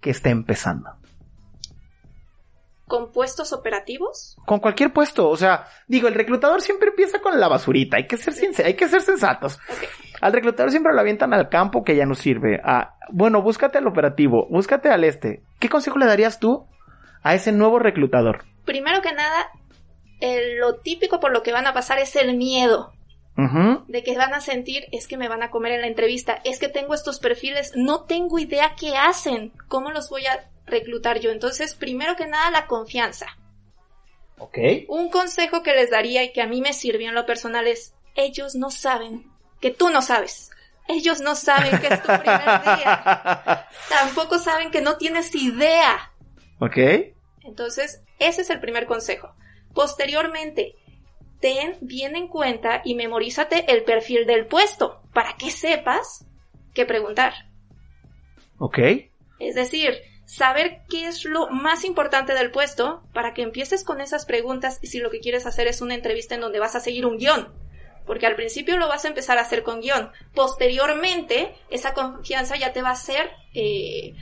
que 0.00 0.10
esté 0.10 0.28
empezando. 0.28 0.90
¿Con 2.86 3.10
puestos 3.10 3.54
operativos? 3.54 4.36
Con 4.44 4.60
cualquier 4.60 4.92
puesto, 4.92 5.30
o 5.30 5.36
sea, 5.38 5.66
digo, 5.88 6.06
el 6.06 6.14
reclutador 6.14 6.60
siempre 6.60 6.90
empieza 6.90 7.20
con 7.20 7.40
la 7.40 7.48
basurita, 7.48 7.96
hay 7.96 8.06
que 8.06 8.18
ser 8.18 8.34
hay 8.62 8.74
que 8.74 8.86
ser 8.86 9.00
sensatos. 9.00 9.58
Al 10.20 10.34
reclutador 10.34 10.70
siempre 10.70 10.92
lo 10.92 11.00
avientan 11.00 11.32
al 11.32 11.48
campo 11.48 11.82
que 11.82 11.96
ya 11.96 12.04
no 12.04 12.14
sirve. 12.14 12.60
A, 12.62 12.96
bueno, 13.10 13.40
búscate 13.40 13.78
al 13.78 13.86
operativo, 13.86 14.46
búscate 14.50 14.90
al 14.90 15.04
este. 15.04 15.42
¿Qué 15.58 15.70
consejo 15.70 15.96
le 15.96 16.04
darías 16.04 16.38
tú 16.38 16.66
a 17.24 17.34
ese 17.34 17.50
nuevo 17.50 17.80
reclutador? 17.80 18.44
Primero 18.64 19.02
que 19.02 19.12
nada, 19.12 19.50
lo 20.60 20.76
típico 20.76 21.18
por 21.18 21.32
lo 21.32 21.42
que 21.42 21.52
van 21.52 21.66
a 21.66 21.74
pasar 21.74 21.98
es 21.98 22.14
el 22.14 22.36
miedo 22.36 22.92
de 23.88 24.02
que 24.04 24.16
van 24.16 24.32
a 24.32 24.40
sentir 24.40 24.86
es 24.92 25.08
que 25.08 25.16
me 25.16 25.28
van 25.28 25.42
a 25.42 25.50
comer 25.50 25.72
en 25.72 25.80
la 25.80 25.88
entrevista, 25.88 26.40
es 26.44 26.60
que 26.60 26.68
tengo 26.68 26.94
estos 26.94 27.18
perfiles, 27.18 27.72
no 27.74 28.04
tengo 28.04 28.38
idea 28.38 28.76
qué 28.78 28.96
hacen, 28.96 29.52
cómo 29.66 29.90
los 29.90 30.08
voy 30.08 30.24
a 30.26 30.48
reclutar 30.66 31.18
yo. 31.18 31.30
Entonces, 31.30 31.74
primero 31.74 32.14
que 32.14 32.26
nada, 32.26 32.50
la 32.52 32.66
confianza. 32.66 33.26
Ok. 34.38 34.58
Un 34.88 35.10
consejo 35.10 35.62
que 35.62 35.74
les 35.74 35.90
daría 35.90 36.22
y 36.22 36.32
que 36.32 36.42
a 36.42 36.46
mí 36.46 36.60
me 36.60 36.72
sirvió 36.72 37.08
en 37.08 37.14
lo 37.14 37.26
personal 37.26 37.66
es, 37.66 37.94
ellos 38.14 38.54
no 38.54 38.70
saben 38.70 39.30
que 39.60 39.72
tú 39.72 39.90
no 39.90 40.00
sabes. 40.00 40.50
Ellos 40.86 41.20
no 41.20 41.34
saben 41.34 41.80
que 41.80 41.88
es 41.88 42.02
tu 42.02 42.12
primer 42.12 42.62
día. 42.62 43.68
Tampoco 43.88 44.38
saben 44.38 44.70
que 44.70 44.80
no 44.80 44.96
tienes 44.96 45.34
idea. 45.34 46.12
Ok. 46.60 46.76
Entonces, 47.44 48.02
ese 48.18 48.42
es 48.42 48.50
el 48.50 48.60
primer 48.60 48.86
consejo. 48.86 49.34
Posteriormente, 49.74 50.76
ten 51.40 51.76
bien 51.80 52.16
en 52.16 52.28
cuenta 52.28 52.82
y 52.84 52.94
memorízate 52.94 53.70
el 53.70 53.84
perfil 53.84 54.26
del 54.26 54.46
puesto 54.46 55.02
para 55.12 55.36
que 55.36 55.50
sepas 55.50 56.26
qué 56.72 56.86
preguntar. 56.86 57.34
Ok. 58.58 58.78
Es 59.38 59.54
decir, 59.54 59.94
saber 60.26 60.82
qué 60.88 61.06
es 61.06 61.24
lo 61.24 61.48
más 61.50 61.84
importante 61.84 62.34
del 62.34 62.50
puesto 62.50 63.02
para 63.12 63.34
que 63.34 63.42
empieces 63.42 63.84
con 63.84 64.00
esas 64.00 64.26
preguntas 64.26 64.78
y 64.82 64.86
si 64.86 64.98
lo 65.00 65.10
que 65.10 65.20
quieres 65.20 65.46
hacer 65.46 65.66
es 65.66 65.80
una 65.80 65.94
entrevista 65.94 66.34
en 66.34 66.40
donde 66.40 66.60
vas 66.60 66.76
a 66.76 66.80
seguir 66.80 67.04
un 67.04 67.18
guion. 67.18 67.52
Porque 68.06 68.26
al 68.26 68.36
principio 68.36 68.76
lo 68.76 68.88
vas 68.88 69.04
a 69.04 69.08
empezar 69.08 69.38
a 69.38 69.42
hacer 69.42 69.62
con 69.62 69.80
guion. 69.80 70.10
Posteriormente, 70.34 71.54
esa 71.70 71.94
confianza 71.94 72.56
ya 72.56 72.72
te 72.72 72.82
va 72.82 72.90
a 72.90 72.92
hacer 72.92 73.30
eh, 73.54 74.14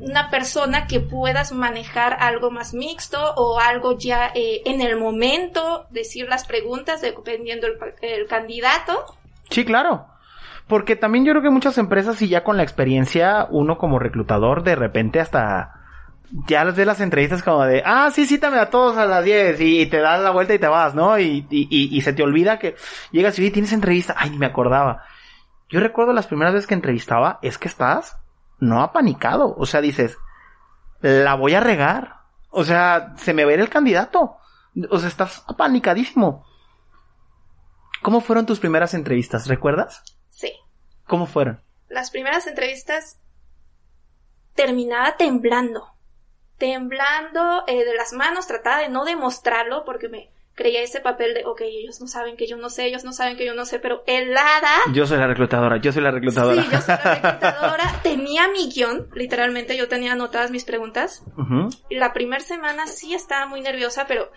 una 0.00 0.30
persona 0.30 0.86
que 0.86 1.00
puedas 1.00 1.52
manejar 1.52 2.16
algo 2.20 2.50
más 2.50 2.74
mixto 2.74 3.34
o 3.36 3.58
algo 3.58 3.98
ya 3.98 4.30
eh, 4.34 4.62
en 4.64 4.80
el 4.80 4.98
momento, 4.98 5.86
decir 5.90 6.28
las 6.28 6.46
preguntas 6.46 7.00
dependiendo 7.00 7.66
el, 8.00 8.26
candidato. 8.26 9.04
Sí, 9.50 9.64
claro. 9.64 10.06
Porque 10.66 10.96
también 10.96 11.24
yo 11.24 11.32
creo 11.32 11.42
que 11.42 11.50
muchas 11.50 11.78
empresas 11.78 12.20
y 12.22 12.28
ya 12.28 12.44
con 12.44 12.56
la 12.56 12.62
experiencia, 12.62 13.46
uno 13.50 13.78
como 13.78 13.98
reclutador, 13.98 14.62
de 14.62 14.76
repente 14.76 15.20
hasta 15.20 15.74
ya 16.46 16.64
de 16.66 16.84
las 16.84 17.00
entrevistas 17.00 17.42
como 17.42 17.64
de, 17.64 17.82
ah, 17.84 18.10
sí, 18.12 18.26
cítame 18.26 18.58
a 18.58 18.68
todos 18.68 18.98
a 18.98 19.06
las 19.06 19.24
10 19.24 19.60
y, 19.60 19.86
te 19.86 19.98
das 19.98 20.20
la 20.20 20.30
vuelta 20.30 20.52
y 20.52 20.58
te 20.58 20.68
vas, 20.68 20.94
¿no? 20.94 21.18
Y, 21.18 21.46
y, 21.48 21.96
y 21.96 22.00
se 22.02 22.12
te 22.12 22.22
olvida 22.22 22.58
que 22.58 22.76
llegas 23.10 23.38
y 23.38 23.50
tienes 23.50 23.72
entrevista, 23.72 24.14
ay, 24.16 24.30
ni 24.30 24.38
me 24.38 24.46
acordaba. 24.46 25.04
Yo 25.70 25.80
recuerdo 25.80 26.12
las 26.12 26.26
primeras 26.26 26.52
veces 26.52 26.66
que 26.66 26.74
entrevistaba, 26.74 27.38
es 27.40 27.56
que 27.56 27.68
estás 27.68 28.18
no 28.58 28.82
apanicado, 28.82 29.54
o 29.56 29.66
sea, 29.66 29.80
dices, 29.80 30.16
la 31.00 31.34
voy 31.34 31.54
a 31.54 31.60
regar, 31.60 32.16
o 32.50 32.64
sea, 32.64 33.14
se 33.16 33.34
me 33.34 33.44
va 33.44 33.50
a 33.50 33.54
ir 33.54 33.60
el 33.60 33.68
candidato, 33.68 34.36
o 34.90 34.98
sea, 34.98 35.08
estás 35.08 35.44
apanicadísimo. 35.46 36.44
¿Cómo 38.02 38.20
fueron 38.20 38.46
tus 38.46 38.60
primeras 38.60 38.94
entrevistas? 38.94 39.48
¿Recuerdas? 39.48 40.02
Sí. 40.30 40.52
¿Cómo 41.06 41.26
fueron? 41.26 41.62
Las 41.88 42.10
primeras 42.10 42.46
entrevistas 42.46 43.18
terminaba 44.54 45.16
temblando 45.16 45.98
temblando 46.58 47.64
eh, 47.66 47.84
de 47.84 47.94
las 47.94 48.12
manos, 48.12 48.46
trataba 48.46 48.78
de 48.78 48.88
no 48.88 49.04
demostrarlo 49.04 49.84
porque 49.84 50.08
me 50.08 50.30
creía 50.58 50.82
ese 50.82 51.00
papel 51.00 51.34
de, 51.34 51.44
ok, 51.46 51.60
ellos 51.60 52.00
no 52.00 52.08
saben 52.08 52.36
que 52.36 52.48
yo 52.48 52.56
no 52.56 52.68
sé, 52.68 52.86
ellos 52.86 53.04
no 53.04 53.12
saben 53.12 53.36
que 53.36 53.46
yo 53.46 53.54
no 53.54 53.64
sé, 53.64 53.78
pero 53.78 54.02
helada. 54.08 54.72
Yo 54.92 55.06
soy 55.06 55.18
la 55.18 55.28
reclutadora, 55.28 55.80
yo 55.80 55.92
soy 55.92 56.02
la 56.02 56.10
reclutadora. 56.10 56.60
Sí, 56.60 56.68
yo 56.70 56.80
soy 56.80 56.96
la 56.96 57.14
reclutadora. 57.14 58.00
tenía 58.02 58.48
mi 58.48 58.68
guion, 58.68 59.08
literalmente 59.14 59.76
yo 59.76 59.86
tenía 59.86 60.12
anotadas 60.14 60.50
mis 60.50 60.64
preguntas. 60.64 61.22
La 61.90 62.12
primera 62.12 62.42
semana 62.42 62.88
sí 62.88 63.14
estaba 63.14 63.46
muy 63.46 63.60
nerviosa, 63.60 64.06
pero, 64.08 64.32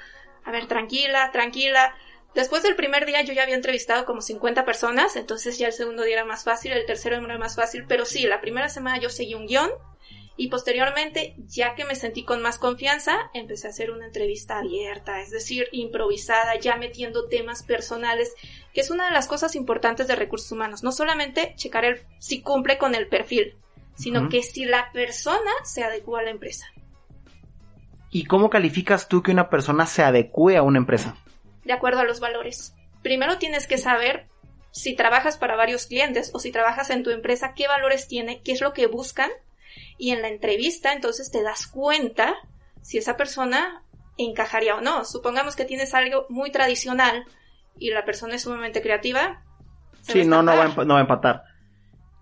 a 0.45 0.51
ver, 0.51 0.67
tranquila, 0.67 1.31
tranquila. 1.31 1.95
Después 2.35 2.61
del 2.61 2.75
primer 2.75 3.07
día 3.07 3.23
yo 3.23 3.33
ya 3.33 3.41
había 3.41 3.55
entrevistado 3.55 4.05
como 4.05 4.21
50 4.21 4.63
personas, 4.63 5.15
entonces 5.15 5.57
ya 5.57 5.67
el 5.67 5.73
segundo 5.73 6.03
día 6.03 6.17
era 6.17 6.25
más 6.25 6.43
fácil, 6.43 6.71
el 6.71 6.85
tercero 6.85 7.17
era 7.17 7.37
más 7.39 7.55
fácil, 7.55 7.85
pero 7.87 8.05
sí, 8.05 8.27
la 8.27 8.39
primera 8.39 8.69
semana 8.69 8.99
yo 8.99 9.09
seguí 9.09 9.33
un 9.33 9.47
guion 9.47 9.71
y 10.41 10.47
posteriormente, 10.47 11.35
ya 11.45 11.75
que 11.75 11.85
me 11.85 11.93
sentí 11.93 12.23
con 12.23 12.41
más 12.41 12.57
confianza, 12.57 13.29
empecé 13.35 13.67
a 13.67 13.69
hacer 13.69 13.91
una 13.91 14.07
entrevista 14.07 14.57
abierta, 14.57 15.21
es 15.21 15.29
decir, 15.29 15.67
improvisada, 15.71 16.57
ya 16.59 16.77
metiendo 16.77 17.27
temas 17.27 17.61
personales, 17.61 18.33
que 18.73 18.81
es 18.81 18.89
una 18.89 19.05
de 19.05 19.11
las 19.11 19.27
cosas 19.27 19.55
importantes 19.55 20.07
de 20.07 20.15
recursos 20.15 20.51
humanos. 20.51 20.81
No 20.81 20.91
solamente 20.91 21.53
checar 21.57 21.85
el, 21.85 22.01
si 22.17 22.41
cumple 22.41 22.79
con 22.79 22.95
el 22.95 23.07
perfil, 23.07 23.55
sino 23.93 24.29
que 24.29 24.41
si 24.41 24.65
la 24.65 24.91
persona 24.91 25.51
se 25.63 25.83
adecua 25.83 26.21
a 26.21 26.23
la 26.23 26.31
empresa. 26.31 26.65
¿Y 28.09 28.25
cómo 28.25 28.49
calificas 28.49 29.07
tú 29.07 29.21
que 29.21 29.29
una 29.29 29.47
persona 29.47 29.85
se 29.85 30.01
adecue 30.01 30.57
a 30.57 30.63
una 30.63 30.79
empresa? 30.79 31.17
De 31.65 31.73
acuerdo 31.73 31.99
a 31.99 32.05
los 32.05 32.19
valores. 32.19 32.73
Primero 33.03 33.37
tienes 33.37 33.67
que 33.67 33.77
saber 33.77 34.25
si 34.71 34.95
trabajas 34.95 35.37
para 35.37 35.55
varios 35.55 35.85
clientes 35.85 36.31
o 36.33 36.39
si 36.39 36.51
trabajas 36.51 36.89
en 36.89 37.03
tu 37.03 37.11
empresa, 37.11 37.53
qué 37.55 37.67
valores 37.67 38.07
tiene, 38.07 38.41
qué 38.41 38.53
es 38.53 38.61
lo 38.61 38.73
que 38.73 38.87
buscan 38.87 39.29
y 40.01 40.09
en 40.09 40.23
la 40.23 40.29
entrevista 40.29 40.93
entonces 40.93 41.29
te 41.29 41.43
das 41.43 41.67
cuenta 41.67 42.33
si 42.81 42.97
esa 42.97 43.17
persona 43.17 43.83
encajaría 44.17 44.75
o 44.75 44.81
no. 44.81 45.05
Supongamos 45.05 45.55
que 45.55 45.63
tienes 45.63 45.93
algo 45.93 46.25
muy 46.27 46.51
tradicional 46.51 47.23
y 47.77 47.91
la 47.91 48.03
persona 48.03 48.33
es 48.33 48.41
sumamente 48.41 48.81
creativa. 48.81 49.43
Sí, 50.01 50.25
no, 50.25 50.41
no 50.41 50.57
va, 50.57 50.69
no 50.69 50.95
va 50.95 50.97
a 50.97 51.03
empatar. 51.03 51.43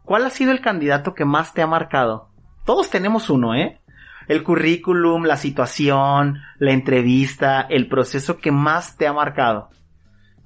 ¿Cuál 0.03 0.25
ha 0.25 0.29
sido 0.29 0.51
el 0.51 0.59
candidato 0.59 1.13
que 1.13 1.24
más 1.24 1.53
te 1.53 1.62
ha 1.62 1.67
marcado? 1.67 2.33
Todos 2.65 2.89
tenemos 2.89 3.29
uno, 3.29 3.55
¿eh? 3.55 3.79
El 4.27 4.43
currículum, 4.43 5.24
la 5.24 5.38
situación, 5.38 6.41
la 6.57 6.74
entrevista, 6.74 7.62
el 7.62 7.88
proceso 7.88 8.39
que 8.39 8.51
más 8.51 8.98
te 8.98 9.07
ha 9.07 9.13
marcado. 9.13 9.69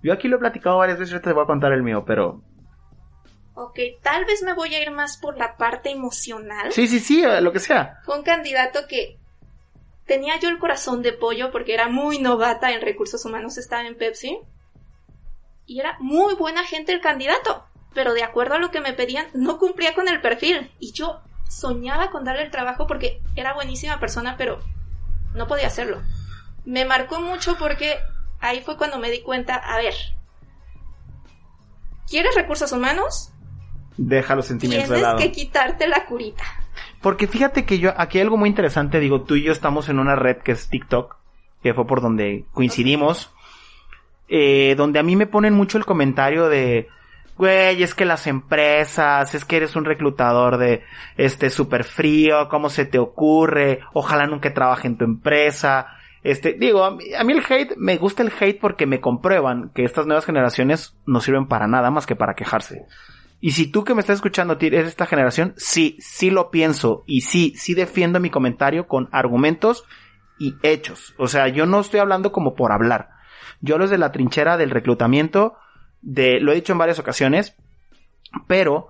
Yo 0.04 0.14
aquí 0.14 0.28
lo 0.28 0.36
he 0.36 0.40
platicado 0.40 0.78
varias 0.78 1.00
veces, 1.00 1.20
te 1.20 1.34
voy 1.34 1.44
a 1.44 1.48
contar 1.48 1.74
el 1.74 1.82
mío, 1.82 2.04
pero 2.06 2.44
Ok, 3.56 3.80
tal 4.02 4.26
vez 4.26 4.42
me 4.42 4.54
voy 4.54 4.74
a 4.74 4.82
ir 4.82 4.92
más 4.92 5.18
por 5.18 5.38
la 5.38 5.58
parte 5.58 5.92
emocional. 5.92 6.72
Sí, 6.72 6.88
sí, 6.88 7.00
sí, 7.00 7.24
lo 7.42 7.52
que 7.52 7.60
sea. 7.60 8.00
Fue 8.04 8.18
un 8.18 8.24
candidato 8.24 8.88
que 8.88 9.18
tenía 10.06 10.40
yo 10.40 10.50
el 10.50 10.58
corazón 10.58 11.02
de 11.02 11.14
pollo 11.14 11.52
porque 11.52 11.74
era 11.74 11.88
muy 11.88 12.20
novata 12.20 12.72
en 12.72 12.82
recursos 12.82 13.24
humanos, 13.26 13.58
estaba 13.58 13.86
en 13.86 13.98
Pepsi. 13.98 14.40
Y 15.66 15.80
era 15.80 15.98
muy 16.00 16.34
buena 16.36 16.64
gente 16.64 16.92
el 16.92 17.00
candidato, 17.00 17.66
pero 17.94 18.14
de 18.14 18.24
acuerdo 18.24 18.56
a 18.56 18.60
lo 18.60 18.72
que 18.72 18.82
me 18.82 18.94
pedían, 18.94 19.28
no 19.34 19.60
cumplía 19.60 19.94
con 19.94 20.08
el 20.08 20.20
perfil. 20.20 20.72
Y 20.80 20.92
yo 20.92 21.22
soñaba 21.50 22.10
con 22.10 22.26
darle 22.26 22.44
el 22.44 22.52
trabajo 22.52 22.88
porque 22.88 23.22
era 23.36 23.54
buenísima 23.54 24.00
persona, 24.00 24.36
pero 24.38 24.60
no 25.36 25.48
podía 25.48 25.68
hacerlo. 25.68 26.02
Me 26.66 26.86
marcó 26.86 27.22
mucho 27.22 27.56
porque 27.58 28.00
ahí 28.40 28.62
fue 28.62 28.78
cuando 28.78 28.98
me 28.98 29.12
di 29.12 29.22
cuenta, 29.22 29.56
a 29.56 29.78
ver, 29.78 29.94
¿quieres 32.10 32.36
recursos 32.36 32.72
humanos? 32.72 33.33
Deja 33.98 34.36
los 34.36 34.46
sentimientos 34.46 34.90
de 34.90 35.02
lado. 35.02 35.18
Tienes 35.18 35.36
que 35.36 35.44
quitarte 35.44 35.88
la 35.88 36.06
curita. 36.06 36.44
Porque 37.02 37.28
fíjate 37.28 37.66
que 37.66 37.80
yo, 37.80 37.94
aquí 37.98 38.18
hay 38.18 38.24
algo 38.24 38.38
muy 38.38 38.50
interesante, 38.50 39.00
digo, 39.00 39.22
tú 39.24 39.36
y 39.36 39.44
yo 39.44 39.52
estamos 39.52 39.90
en 39.90 40.00
una 40.00 40.16
red 40.16 40.38
que 40.38 40.54
es 40.54 40.70
TikTok, 40.70 41.18
que 41.62 41.74
fue 41.74 41.86
por 41.86 42.02
donde 42.02 42.46
coincidimos, 42.54 43.32
eh, 44.30 44.76
donde 44.78 45.00
a 45.00 45.04
mí 45.04 45.16
me 45.16 45.28
ponen 45.28 45.54
mucho 45.54 45.78
el 45.78 45.86
comentario 45.86 46.48
de, 46.48 46.88
güey, 47.38 47.84
es 47.84 47.94
que 47.94 48.06
las 48.06 48.28
empresas, 48.28 49.36
es 49.36 49.46
que 49.46 49.58
eres 49.58 49.76
un 49.76 49.86
reclutador 49.86 50.58
de, 50.58 50.84
este, 51.18 51.50
súper 51.50 51.84
frío, 51.84 52.48
¿cómo 52.50 52.70
se 52.70 52.86
te 52.86 53.00
ocurre? 53.00 53.80
Ojalá 53.94 54.26
nunca 54.28 54.54
trabaje 54.54 54.88
en 54.88 54.98
tu 54.98 55.06
empresa. 55.06 55.88
Este, 56.24 56.54
digo, 56.54 56.86
a 56.86 56.92
mí, 56.92 57.04
el 57.34 57.44
hate, 57.48 57.76
me 57.76 57.98
gusta 57.98 58.24
el 58.24 58.32
hate 58.40 58.60
porque 58.60 58.86
me 58.86 59.02
comprueban 59.02 59.72
que 59.76 59.84
estas 59.84 60.06
nuevas 60.06 60.26
generaciones 60.26 60.96
no 61.06 61.20
sirven 61.20 61.48
para 61.48 61.68
nada 61.68 61.92
más 61.92 62.06
que 62.06 62.16
para 62.16 62.34
quejarse. 62.34 62.86
Y 63.46 63.52
si 63.52 63.68
tú 63.68 63.84
que 63.84 63.94
me 63.94 64.00
estás 64.00 64.16
escuchando 64.16 64.58
eres 64.58 64.88
esta 64.88 65.06
generación, 65.06 65.54
sí, 65.58 65.98
sí 66.00 66.30
lo 66.30 66.50
pienso 66.50 67.04
y 67.06 67.24
sí, 67.24 67.54
sí 67.58 67.74
defiendo 67.74 68.22
mi 68.22 68.30
comentario 68.30 68.88
con 68.88 69.10
argumentos 69.12 69.84
y 70.40 70.56
hechos. 70.64 71.14
O 71.18 71.28
sea, 71.28 71.50
yo 71.50 71.66
no 71.66 71.82
estoy 71.82 72.00
hablando 72.00 72.32
como 72.32 72.56
por 72.56 72.72
hablar. 72.72 73.10
Yo 73.60 73.76
hablo 73.76 73.84
desde 73.84 73.98
la 73.98 74.14
trinchera 74.14 74.56
del 74.56 74.70
reclutamiento, 74.70 75.58
de, 76.02 76.40
lo 76.40 76.54
he 76.54 76.56
dicho 76.56 76.72
en 76.72 76.78
varias 76.78 77.00
ocasiones, 77.00 77.58
pero 78.48 78.88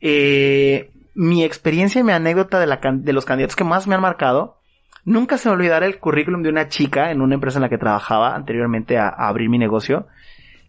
eh, 0.00 0.92
mi 1.16 1.42
experiencia 1.42 2.00
y 2.00 2.04
mi 2.04 2.12
anécdota 2.12 2.60
de, 2.60 2.68
la, 2.68 2.78
de 2.80 3.12
los 3.12 3.24
candidatos 3.24 3.56
que 3.56 3.64
más 3.64 3.88
me 3.88 3.96
han 3.96 4.02
marcado, 4.02 4.60
nunca 5.04 5.36
se 5.36 5.48
me 5.48 5.56
olvidará 5.56 5.84
el 5.84 5.98
currículum 5.98 6.44
de 6.44 6.50
una 6.50 6.68
chica 6.68 7.10
en 7.10 7.22
una 7.22 7.34
empresa 7.34 7.58
en 7.58 7.62
la 7.62 7.68
que 7.68 7.78
trabajaba 7.78 8.36
anteriormente 8.36 8.98
a 8.98 9.08
abrir 9.08 9.48
mi 9.48 9.58
negocio 9.58 10.06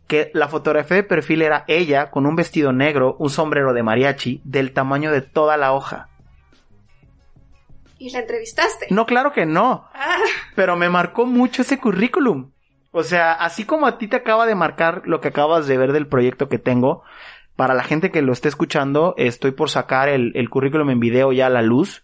que 0.08 0.32
la 0.34 0.48
fotografía 0.48 0.98
de 0.98 1.04
perfil 1.04 1.42
era 1.42 1.66
ella 1.68 2.10
con 2.10 2.26
un 2.26 2.36
vestido 2.36 2.72
negro, 2.72 3.16
un 3.20 3.30
sombrero 3.30 3.74
de 3.74 3.84
mariachi, 3.84 4.42
del 4.44 4.72
tamaño 4.72 5.12
de 5.12 5.22
toda 5.22 5.58
la 5.58 5.74
hoja. 5.74 6.10
¿Y 8.00 8.12
la 8.12 8.20
entrevistaste? 8.20 8.88
No, 8.90 9.06
claro 9.06 9.34
que 9.34 9.46
no. 9.46 9.90
Ah. 9.94 10.18
Pero 10.56 10.76
me 10.76 10.90
marcó 10.90 11.26
mucho 11.26 11.64
ese 11.64 11.80
currículum. 11.80 12.52
O 12.92 13.04
sea, 13.04 13.34
así 13.34 13.66
como 13.66 13.86
a 13.86 13.98
ti 13.98 14.08
te 14.08 14.16
acaba 14.16 14.46
de 14.46 14.56
marcar 14.56 15.02
lo 15.06 15.20
que 15.20 15.28
acabas 15.28 15.68
de 15.68 15.78
ver 15.78 15.92
del 15.92 16.08
proyecto 16.08 16.48
que 16.48 16.60
tengo, 16.60 17.04
para 17.56 17.74
la 17.74 17.84
gente 17.84 18.12
que 18.12 18.22
lo 18.22 18.34
esté 18.34 18.48
escuchando, 18.48 19.14
estoy 19.18 19.52
por 19.52 19.70
sacar 19.70 20.10
el, 20.10 20.50
currículum 20.50 20.92
en 20.92 21.00
video 21.00 21.32
ya 21.34 21.48
a 21.48 21.52
la 21.52 21.62
luz. 21.62 22.04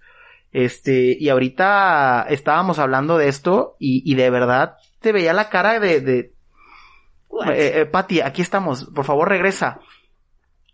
Este, 0.51 1.15
y 1.19 1.29
ahorita 1.29 2.25
estábamos 2.29 2.79
hablando 2.79 3.17
de 3.17 3.27
esto 3.27 3.75
y, 3.79 4.03
y 4.05 4.15
de 4.15 4.29
verdad 4.29 4.77
te 4.99 5.11
veía 5.11 5.33
la 5.33 5.49
cara 5.49 5.79
de, 5.79 6.32
eh, 7.47 7.81
eh, 7.81 7.85
Patti, 7.85 8.21
aquí 8.21 8.41
estamos, 8.41 8.85
por 8.85 9.05
favor 9.05 9.29
regresa. 9.29 9.79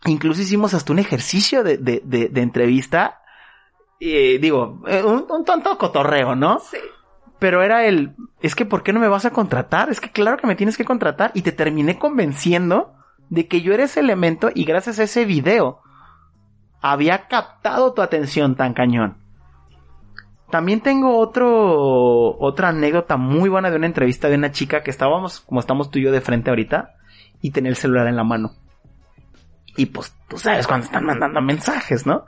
Incluso 0.05 0.41
hicimos 0.41 0.73
hasta 0.73 0.93
un 0.93 0.99
ejercicio 0.99 1.63
de, 1.63 1.77
de, 1.77 2.01
de, 2.03 2.41
entrevista. 2.41 3.21
Eh, 3.99 4.39
digo, 4.39 4.81
eh, 4.87 5.03
un, 5.03 5.25
un 5.29 5.45
tonto 5.45 5.77
cotorreo, 5.77 6.35
¿no? 6.35 6.59
Sí. 6.59 6.77
Pero 7.37 7.63
era 7.63 7.85
el, 7.85 8.15
es 8.41 8.55
que 8.55 8.65
¿por 8.65 8.83
qué 8.83 8.93
no 8.93 8.99
me 8.99 9.07
vas 9.07 9.25
a 9.25 9.31
contratar? 9.31 9.89
Es 9.89 9.99
que 9.99 10.11
claro 10.11 10.37
que 10.37 10.47
me 10.47 10.55
tienes 10.55 10.77
que 10.77 10.85
contratar. 10.85 11.31
Y 11.33 11.41
te 11.41 11.51
terminé 11.51 11.97
convenciendo 11.97 12.93
de 13.29 13.47
que 13.47 13.61
yo 13.61 13.73
era 13.73 13.83
ese 13.83 13.99
elemento 13.99 14.49
y 14.53 14.65
gracias 14.65 14.99
a 14.99 15.03
ese 15.03 15.25
video 15.25 15.81
había 16.81 17.27
captado 17.27 17.93
tu 17.93 18.01
atención 18.01 18.55
tan 18.55 18.73
cañón. 18.73 19.17
También 20.51 20.81
tengo 20.81 21.17
otro, 21.17 22.37
otra 22.39 22.69
anécdota 22.69 23.17
muy 23.17 23.49
buena 23.49 23.69
de 23.69 23.77
una 23.77 23.85
entrevista 23.85 24.29
de 24.29 24.35
una 24.35 24.51
chica 24.51 24.81
que 24.81 24.89
estábamos, 24.89 25.41
como 25.41 25.59
estamos 25.59 25.91
tú 25.91 25.99
y 25.99 26.03
yo 26.03 26.11
de 26.11 26.21
frente 26.21 26.49
ahorita, 26.49 26.95
y 27.41 27.51
tenía 27.51 27.69
el 27.69 27.75
celular 27.75 28.07
en 28.07 28.15
la 28.15 28.23
mano. 28.23 28.53
Y 29.75 29.87
pues 29.87 30.15
tú 30.27 30.37
sabes 30.37 30.67
cuando 30.67 30.85
están 30.85 31.05
mandando 31.05 31.41
mensajes, 31.41 32.05
¿no? 32.05 32.25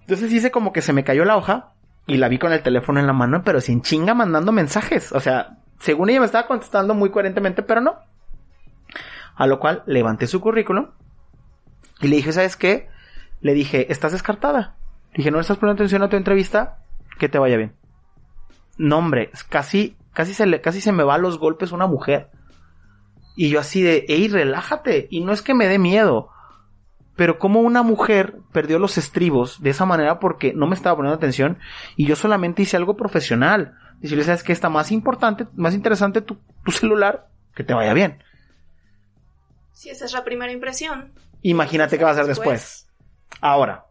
Entonces 0.00 0.32
hice 0.32 0.50
como 0.50 0.72
que 0.72 0.82
se 0.82 0.92
me 0.92 1.04
cayó 1.04 1.24
la 1.24 1.36
hoja 1.36 1.72
y 2.06 2.16
la 2.16 2.28
vi 2.28 2.38
con 2.38 2.52
el 2.52 2.62
teléfono 2.62 2.98
en 2.98 3.06
la 3.06 3.12
mano, 3.12 3.42
pero 3.44 3.60
sin 3.60 3.82
chinga 3.82 4.14
mandando 4.14 4.50
mensajes. 4.50 5.12
O 5.12 5.20
sea, 5.20 5.58
según 5.78 6.10
ella 6.10 6.20
me 6.20 6.26
estaba 6.26 6.48
contestando 6.48 6.94
muy 6.94 7.10
coherentemente, 7.10 7.62
pero 7.62 7.80
no. 7.80 7.98
A 9.36 9.46
lo 9.46 9.60
cual 9.60 9.84
levanté 9.86 10.26
su 10.26 10.40
currículum 10.40 10.88
y 12.00 12.08
le 12.08 12.16
dije, 12.16 12.32
¿sabes 12.32 12.56
qué? 12.56 12.88
Le 13.40 13.54
dije, 13.54 13.92
estás 13.92 14.12
descartada. 14.12 14.76
dije, 15.14 15.30
¿no 15.30 15.38
estás 15.38 15.58
poniendo 15.58 15.80
atención 15.80 16.02
a 16.02 16.08
tu 16.08 16.16
entrevista? 16.16 16.78
Que 17.18 17.28
te 17.28 17.38
vaya 17.38 17.56
bien. 17.56 17.74
No, 18.78 18.98
hombre, 18.98 19.30
casi, 19.48 19.96
casi 20.12 20.32
se 20.34 20.46
le, 20.46 20.60
casi 20.60 20.80
se 20.80 20.92
me 20.92 21.02
va 21.02 21.16
a 21.16 21.18
los 21.18 21.38
golpes 21.38 21.72
una 21.72 21.86
mujer. 21.86 22.30
Y 23.36 23.50
yo 23.50 23.60
así 23.60 23.82
de, 23.82 24.04
ey, 24.08 24.28
relájate. 24.28 25.08
Y 25.10 25.20
no 25.20 25.32
es 25.32 25.42
que 25.42 25.54
me 25.54 25.68
dé 25.68 25.78
miedo. 25.78 26.30
pero 27.18 27.40
como 27.40 27.62
una 27.62 27.82
mujer 27.82 28.36
perdió 28.52 28.78
los 28.78 28.96
estribos 28.96 29.60
de 29.60 29.70
esa 29.70 29.84
manera 29.84 30.20
porque 30.20 30.52
no 30.54 30.68
me 30.68 30.76
estaba 30.76 30.94
poniendo 30.94 31.16
atención 31.16 31.58
y 31.96 32.06
yo 32.06 32.14
solamente 32.14 32.62
hice 32.62 32.76
algo 32.76 32.96
profesional. 32.96 33.74
Decirle, 33.98 34.22
sabes 34.22 34.44
que 34.44 34.52
está 34.52 34.68
más 34.68 34.92
importante, 34.92 35.48
más 35.56 35.74
interesante 35.74 36.20
tu, 36.22 36.38
tu 36.64 36.70
celular, 36.70 37.26
que 37.56 37.64
te 37.64 37.74
vaya 37.74 37.92
bien. 37.92 38.22
Si 39.72 39.90
esa 39.90 40.04
es 40.04 40.12
la 40.12 40.22
primera 40.22 40.52
impresión. 40.52 41.12
Imagínate 41.42 41.98
qué 41.98 42.04
va 42.04 42.10
a 42.10 42.12
hacer 42.12 42.26
después. 42.26 42.88
Ahora, 43.40 43.86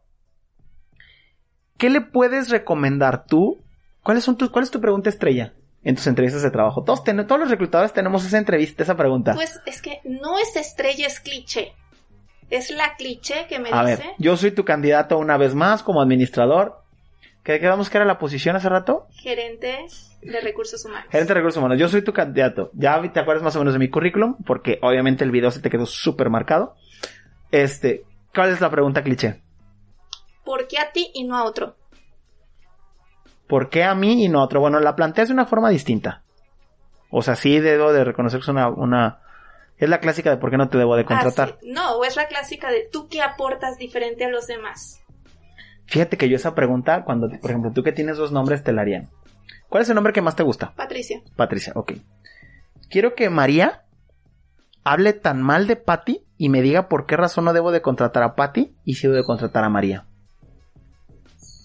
¿qué 1.77 1.89
le 1.89 2.01
puedes 2.01 2.49
recomendar 2.49 3.25
tú? 3.25 3.61
¿Cuáles 4.03 4.23
son 4.23 4.37
tus, 4.37 4.49
¿Cuál 4.49 4.63
es 4.63 4.71
tu 4.71 4.79
pregunta 4.81 5.09
estrella 5.09 5.53
en 5.83 5.95
tus 5.95 6.07
entrevistas 6.07 6.41
de 6.43 6.51
trabajo? 6.51 6.83
Todos, 6.83 7.03
ten- 7.03 7.25
todos 7.27 7.39
los 7.39 7.49
reclutadores 7.49 7.93
tenemos 7.93 8.25
esa 8.25 8.37
entrevista, 8.37 8.83
esa 8.83 8.95
pregunta. 8.95 9.33
Pues 9.33 9.59
es 9.65 9.81
que 9.81 9.99
no 10.05 10.37
es 10.39 10.55
estrella, 10.55 11.07
es 11.07 11.19
cliché. 11.19 11.73
Es 12.49 12.69
la 12.71 12.95
cliché 12.95 13.45
que 13.49 13.59
me 13.59 13.69
a 13.73 13.83
dice. 13.85 14.03
ver, 14.03 14.11
yo 14.19 14.37
soy 14.37 14.51
tu 14.51 14.63
candidato 14.63 15.17
una 15.17 15.37
vez 15.37 15.53
más 15.53 15.83
como 15.83 16.01
administrador. 16.01 16.81
¿Qué 17.43 17.59
quedamos 17.59 17.89
que 17.89 17.97
era 17.97 18.05
la 18.05 18.17
posición 18.19 18.55
hace 18.55 18.69
rato? 18.69 19.07
Gerente 19.11 19.77
de 20.21 20.41
recursos 20.41 20.83
humanos. 20.85 21.07
Gerente 21.11 21.29
de 21.33 21.39
recursos 21.39 21.57
humanos. 21.59 21.77
Yo 21.79 21.87
soy 21.89 22.01
tu 22.01 22.11
candidato. 22.13 22.71
Ya 22.73 23.01
te 23.11 23.19
acuerdas 23.19 23.43
más 23.43 23.55
o 23.55 23.59
menos 23.59 23.73
de 23.73 23.79
mi 23.79 23.89
currículum, 23.89 24.35
porque 24.45 24.79
obviamente 24.81 25.23
el 25.25 25.31
video 25.31 25.51
se 25.51 25.61
te 25.61 25.69
quedó 25.69 25.85
súper 25.85 26.29
marcado. 26.29 26.75
Este, 27.51 28.03
¿cuál 28.33 28.49
es 28.51 28.61
la 28.61 28.69
pregunta 28.69 29.03
cliché? 29.03 29.41
¿Por 30.47 30.69
qué 30.69 30.79
a 30.79 30.93
ti 30.93 31.11
y 31.13 31.25
no 31.25 31.35
a 31.35 31.43
otro? 31.43 31.75
¿Por 33.49 33.69
qué 33.69 33.83
a 33.83 33.93
mí 33.93 34.23
y 34.23 34.29
no 34.29 34.39
a 34.39 34.45
otro? 34.45 34.61
Bueno, 34.61 34.79
la 34.79 34.95
planteas 34.95 35.27
de 35.27 35.33
una 35.33 35.45
forma 35.45 35.69
distinta. 35.69 36.23
O 37.09 37.21
sea, 37.21 37.35
sí 37.35 37.59
debo 37.59 37.91
de 37.91 38.05
reconocer 38.05 38.39
que 38.39 38.43
es 38.43 38.47
una, 38.47 38.69
una, 38.69 39.19
es 39.77 39.89
la 39.89 39.99
clásica 39.99 40.29
de 40.29 40.37
por 40.37 40.49
qué 40.49 40.55
no 40.55 40.69
te 40.69 40.77
debo 40.77 40.95
de 40.95 41.03
contratar. 41.03 41.55
Ah, 41.55 41.57
sí. 41.59 41.69
No, 41.69 41.97
o 41.97 42.05
es 42.05 42.15
la 42.15 42.29
clásica 42.29 42.71
de 42.71 42.87
tú 42.89 43.09
qué 43.09 43.21
aportas 43.21 43.77
diferente 43.77 44.23
a 44.23 44.29
los 44.29 44.47
demás. 44.47 45.01
Fíjate 45.85 46.15
que 46.15 46.29
yo 46.29 46.37
esa 46.37 46.55
pregunta, 46.55 47.03
cuando, 47.03 47.27
por 47.41 47.51
ejemplo, 47.51 47.73
tú 47.73 47.83
que 47.83 47.91
tienes 47.91 48.15
dos 48.15 48.31
nombres, 48.31 48.63
te 48.63 48.71
la 48.71 48.83
harían. 48.83 49.09
¿Cuál 49.67 49.83
es 49.83 49.89
el 49.89 49.95
nombre 49.95 50.13
que 50.13 50.21
más 50.21 50.37
te 50.37 50.43
gusta? 50.43 50.73
Patricia. 50.77 51.23
Patricia, 51.35 51.73
ok. 51.75 51.91
Quiero 52.89 53.15
que 53.15 53.29
María 53.29 53.83
hable 54.85 55.11
tan 55.11 55.41
mal 55.41 55.67
de 55.67 55.75
Patty 55.75 56.25
y 56.37 56.47
me 56.47 56.61
diga 56.61 56.87
por 56.87 57.05
qué 57.05 57.17
razón 57.17 57.43
no 57.43 57.51
debo 57.51 57.73
de 57.73 57.81
contratar 57.81 58.23
a 58.23 58.35
Patty 58.35 58.77
y 58.85 58.93
si 58.93 59.07
debo 59.07 59.17
de 59.17 59.25
contratar 59.25 59.65
a 59.65 59.69
María. 59.69 60.05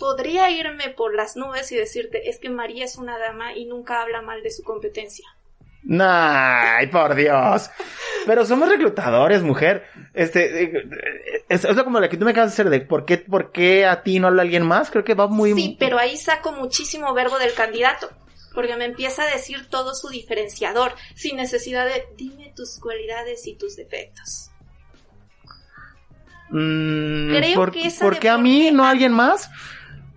Podría 0.03 0.51
irme 0.51 0.89
por 0.91 1.15
las 1.15 1.37
nubes 1.37 1.71
y 1.71 1.77
decirte, 1.77 2.29
es 2.29 2.41
que 2.41 2.51
María 2.51 2.85
es 2.85 2.97
una 2.97 3.19
dama 3.19 3.55
y 3.55 3.67
nunca 3.67 4.03
habla 4.03 4.21
mal 4.21 4.43
de 4.43 4.51
su 4.51 4.65
competencia. 4.65 5.25
Ay, 6.01 6.89
por 6.89 7.15
Dios. 7.15 7.71
Pero 8.27 8.45
somos 8.45 8.69
reclutadores, 8.69 9.43
mujer. 9.43 9.85
Este, 10.13 10.65
eh, 10.65 10.73
es, 11.49 11.65
es 11.65 11.83
como 11.85 12.01
la 12.01 12.09
que 12.09 12.17
tú 12.17 12.25
me 12.25 12.33
acabas 12.33 12.51
de 12.51 12.55
hacer 12.55 12.69
de 12.71 12.81
por 12.81 13.05
qué, 13.05 13.19
por 13.19 13.53
qué 13.53 13.87
a 13.87 14.03
ti 14.03 14.19
no 14.19 14.27
habla 14.27 14.43
alguien 14.43 14.67
más. 14.67 14.91
Creo 14.91 15.05
que 15.05 15.15
va 15.15 15.29
muy... 15.29 15.55
Sí, 15.55 15.77
pero 15.79 15.99
ahí 16.01 16.17
saco 16.17 16.51
muchísimo 16.51 17.15
verbo 17.15 17.39
del 17.39 17.55
candidato. 17.55 18.11
Porque 18.55 18.77
me 18.77 18.85
empieza 18.87 19.23
a 19.23 19.27
decir 19.27 19.69
todo 19.71 19.95
su 19.95 20.09
diferenciador, 20.09 20.95
sin 21.15 21.37
necesidad 21.37 21.87
de 21.87 22.05
dime 22.17 22.53
tus 22.57 22.81
cualidades 22.81 23.47
y 23.47 23.55
tus 23.57 23.77
defectos. 23.77 24.51
Mm, 26.51 27.31
Creo 27.35 27.55
¿por, 27.55 27.71
que 27.73 27.87
esa 27.87 28.05
¿por 28.05 28.19
qué 28.19 28.29
a 28.29 28.37
mí, 28.37 28.71
no 28.73 28.85
a- 28.85 28.91
alguien 28.91 29.13
más? 29.13 29.49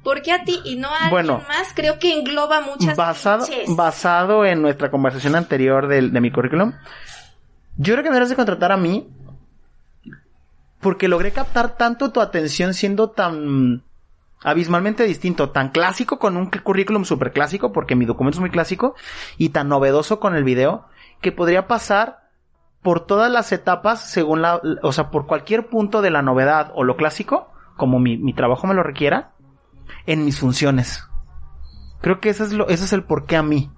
¿Por 0.06 0.22
qué 0.22 0.32
a 0.32 0.44
ti 0.46 0.62
y 0.64 0.78
no 0.78 0.88
a 0.88 0.92
alguien 0.94 1.10
Bueno, 1.12 1.44
más? 1.48 1.74
Creo 1.76 2.00
que 2.00 2.18
engloba 2.18 2.62
muchas 2.62 2.96
basado, 2.96 3.46
clichés. 3.46 3.76
basado 3.76 4.46
en 4.46 4.62
nuestra 4.62 4.90
conversación 4.92 5.36
anterior 5.36 5.88
del- 5.88 6.14
de, 6.14 6.22
mi 6.22 6.32
currículum, 6.32 6.74
yo 7.78 7.94
creo 7.96 8.04
que 8.04 8.12
me 8.12 8.26
de 8.26 8.36
contratar 8.36 8.72
a 8.72 8.78
mí 8.78 9.10
porque 10.80 11.08
logré 11.08 11.32
captar 11.32 11.76
tanto 11.76 12.12
tu 12.12 12.22
atención 12.22 12.74
siendo 12.76 13.10
tan 13.10 13.82
abismalmente 14.44 15.04
distinto, 15.06 15.50
tan 15.50 15.70
clásico 15.70 16.20
con 16.20 16.38
un 16.38 16.52
currículum 16.52 17.04
super 17.04 17.32
clásico, 17.32 17.74
porque 17.74 17.96
mi 17.96 18.06
documento 18.06 18.38
es 18.38 18.42
muy 18.42 18.52
clásico, 18.52 18.94
y 19.38 19.50
tan 19.50 19.68
novedoso 19.70 20.20
con 20.20 20.36
el 20.36 20.44
video, 20.44 20.86
que 21.22 21.32
podría 21.32 21.66
pasar 21.68 22.20
por 22.84 23.08
todas 23.08 23.32
las 23.32 23.52
etapas 23.52 24.08
según 24.08 24.44
la, 24.44 24.62
o 24.84 24.92
sea, 24.92 25.10
por 25.10 25.26
cualquier 25.26 25.66
punto 25.68 26.04
de 26.04 26.12
la 26.12 26.22
novedad 26.22 26.72
o 26.76 26.84
lo 26.84 26.96
clásico, 26.96 27.52
como 27.76 27.98
mi, 28.00 28.18
mi 28.18 28.34
trabajo 28.34 28.68
me 28.68 28.76
lo 28.76 28.84
requiera, 28.84 29.32
en 30.06 30.26
mis 30.26 30.40
funciones. 30.40 31.04
Creo 32.02 32.20
que 32.20 32.30
ese 32.30 32.44
es, 32.44 32.54
lo, 32.54 32.68
ese 32.68 32.86
es 32.86 32.94
el 32.94 33.04
porqué 33.04 33.36
a 33.36 33.44
mí. 33.44 33.72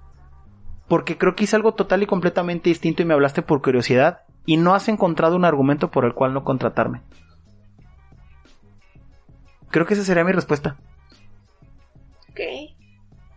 Porque 0.88 1.18
creo 1.18 1.34
que 1.34 1.44
hice 1.44 1.56
algo 1.56 1.74
total 1.74 2.02
y 2.02 2.06
completamente 2.06 2.70
distinto 2.70 3.02
y 3.02 3.04
me 3.04 3.14
hablaste 3.14 3.42
por 3.42 3.62
curiosidad 3.62 4.22
y 4.46 4.56
no 4.56 4.74
has 4.74 4.88
encontrado 4.88 5.36
un 5.36 5.44
argumento 5.44 5.90
por 5.90 6.04
el 6.04 6.14
cual 6.14 6.32
no 6.32 6.44
contratarme. 6.44 7.02
Creo 9.70 9.86
que 9.86 9.94
esa 9.94 10.04
sería 10.04 10.24
mi 10.24 10.32
respuesta. 10.32 10.78
Ok. 12.30 12.40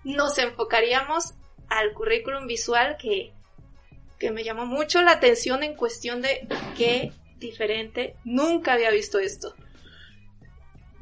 Nos 0.04 0.38
enfocaríamos 0.38 1.34
al 1.68 1.94
currículum 1.94 2.48
visual 2.48 2.96
que, 2.98 3.34
que 4.20 4.32
me 4.32 4.44
llamó 4.44 4.66
mucho 4.66 5.02
la 5.02 5.12
atención 5.12 5.64
en 5.64 5.76
cuestión 5.76 6.22
de 6.22 6.48
qué 6.78 7.12
diferente. 7.38 8.16
Nunca 8.24 8.74
había 8.74 8.92
visto 8.92 9.20
esto. 9.20 9.54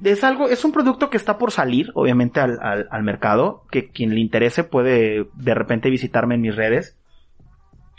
Es 0.04 0.24
algo, 0.24 0.48
es 0.48 0.64
un 0.64 0.72
producto 0.72 1.10
que 1.10 1.18
está 1.18 1.38
por 1.38 1.52
salir, 1.52 1.92
obviamente, 1.94 2.40
al, 2.40 2.58
al, 2.90 3.04
mercado, 3.04 3.66
que 3.72 3.90
quien 3.90 4.14
le 4.14 4.22
interese 4.22 4.64
puede 4.64 5.28
de 5.34 5.54
repente 5.54 5.90
visitarme 5.90 6.36
en 6.36 6.42
mis 6.42 6.56
redes 6.56 6.98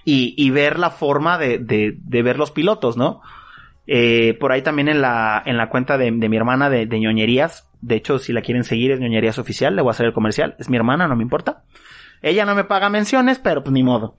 y, 0.04 0.34
y 0.36 0.50
ver 0.50 0.78
la 0.78 0.90
forma 0.90 1.36
de, 1.36 1.58
de, 1.58 1.96
de 1.98 2.22
ver 2.22 2.38
los 2.38 2.50
pilotos, 2.50 2.96
¿no? 2.96 3.20
Eh, 3.92 4.34
por 4.38 4.52
ahí 4.52 4.62
también 4.62 4.88
en 4.88 5.00
la, 5.00 5.42
en 5.44 5.56
la 5.56 5.68
cuenta 5.68 5.98
de, 5.98 6.12
de 6.12 6.28
mi 6.28 6.36
hermana 6.36 6.70
de, 6.70 6.86
ñoñerías. 6.86 7.68
De 7.80 7.96
hecho, 7.96 8.20
si 8.20 8.32
la 8.32 8.40
quieren 8.40 8.62
seguir 8.62 8.92
es 8.92 9.00
ñoñerías 9.00 9.38
oficial, 9.38 9.74
le 9.74 9.82
voy 9.82 9.90
a 9.90 9.92
hacer 9.92 10.06
el 10.06 10.12
comercial. 10.12 10.54
Es 10.60 10.68
mi 10.70 10.76
hermana, 10.76 11.08
no 11.08 11.16
me 11.16 11.24
importa. 11.24 11.64
Ella 12.22 12.44
no 12.44 12.54
me 12.54 12.62
paga 12.62 12.88
menciones, 12.88 13.40
pero 13.40 13.64
pues 13.64 13.72
ni 13.72 13.82
modo. 13.82 14.16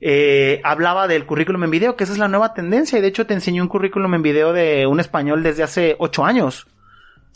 Eh, 0.00 0.60
hablaba 0.64 1.08
del 1.08 1.24
currículum 1.24 1.64
en 1.64 1.70
video, 1.70 1.96
que 1.96 2.04
esa 2.04 2.12
es 2.12 2.18
la 2.18 2.28
nueva 2.28 2.52
tendencia. 2.52 2.98
Y 2.98 3.02
de 3.02 3.08
hecho 3.08 3.26
te 3.26 3.32
enseñó 3.34 3.62
un 3.62 3.68
currículum 3.68 4.14
en 4.14 4.22
video 4.22 4.52
de 4.52 4.86
un 4.86 5.00
español 5.00 5.42
desde 5.42 5.62
hace 5.62 5.96
ocho 5.98 6.24
años. 6.24 6.66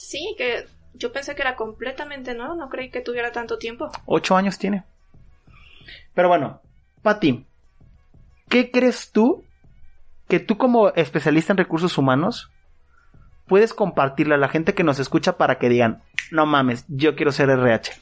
Sí, 0.01 0.35
que 0.39 0.67
yo 0.95 1.13
pensé 1.13 1.35
que 1.35 1.43
era 1.43 1.57
completamente 1.57 2.33
nuevo, 2.35 2.55
no 2.55 2.71
creí 2.71 2.91
que 2.91 3.03
tuviera 3.03 3.33
tanto 3.33 3.59
tiempo. 3.59 3.91
Ocho 4.07 4.35
años 4.35 4.59
tiene. 4.59 4.83
Pero 6.15 6.29
bueno, 6.29 6.63
Pati, 7.03 7.45
¿qué 8.49 8.71
crees 8.71 9.13
tú 9.13 9.45
que 10.27 10.41
tú 10.41 10.57
como 10.57 10.89
especialista 10.89 11.53
en 11.53 11.59
recursos 11.59 11.99
humanos 11.99 12.51
puedes 13.47 13.75
compartirle 13.75 14.37
a 14.37 14.39
la 14.39 14.49
gente 14.49 14.73
que 14.75 14.85
nos 14.85 14.99
escucha 14.99 15.37
para 15.37 15.59
que 15.59 15.69
digan, 15.69 16.03
no 16.31 16.47
mames, 16.47 16.87
yo 16.89 17.15
quiero 17.15 17.31
ser 17.31 17.51
RH? 17.51 17.93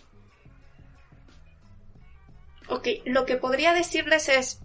Ok, 2.68 2.87
lo 3.06 3.26
que 3.26 3.37
podría 3.38 3.72
decirles 3.72 4.28
es, 4.28 4.61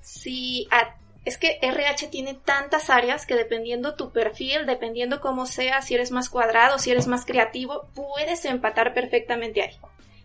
si 0.00 0.66
a- 0.72 0.96
es 1.24 1.38
que 1.38 1.58
RH 1.62 2.08
tiene 2.08 2.34
tantas 2.34 2.90
áreas 2.90 3.26
que 3.26 3.34
dependiendo 3.36 3.94
tu 3.94 4.10
perfil, 4.10 4.66
dependiendo 4.66 5.20
cómo 5.20 5.46
sea, 5.46 5.80
si 5.82 5.94
eres 5.94 6.10
más 6.10 6.28
cuadrado, 6.30 6.78
si 6.78 6.90
eres 6.90 7.06
más 7.06 7.24
creativo, 7.24 7.88
puedes 7.94 8.44
empatar 8.44 8.92
perfectamente 8.94 9.62
ahí. 9.62 9.76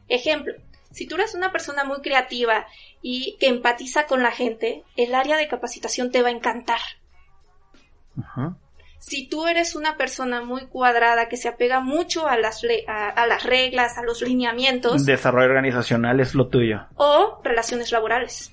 Ejemplo, 0.10 0.53
si 0.91 1.05
tú 1.07 1.15
eres 1.15 1.36
una 1.36 1.51
persona 1.51 1.83
muy 1.83 2.01
creativa 2.01 2.65
y 3.01 3.38
que 3.39 3.47
empatiza 3.47 4.07
con 4.07 4.23
la 4.23 4.31
gente, 4.31 4.83
el 4.95 5.13
área 5.13 5.38
de 5.38 5.47
capacitación 5.47 6.12
te 6.12 6.21
va 6.23 6.29
a 6.29 6.31
encantar. 6.31 6.79
Ujú. 8.17 8.55
Si 8.99 9.27
tú 9.29 9.45
eres 9.47 9.75
una 9.75 9.95
persona 9.95 10.41
muy 10.41 10.65
cuadrada 10.65 11.29
que 11.29 11.38
se 11.38 11.47
apega 11.47 11.79
mucho 11.81 12.27
a 12.27 12.36
las, 12.38 12.62
a- 12.88 13.10
a 13.10 13.27
las 13.27 13.43
reglas, 13.43 13.97
a 13.97 14.03
los 14.03 14.21
lineamientos, 14.23 15.05
Desarrollo 15.05 15.45
organizacional 15.49 16.19
es 16.19 16.33
lo 16.33 16.47
tuyo. 16.47 16.88
o 16.95 17.39
relaciones 17.43 17.91
laborales. 17.91 18.51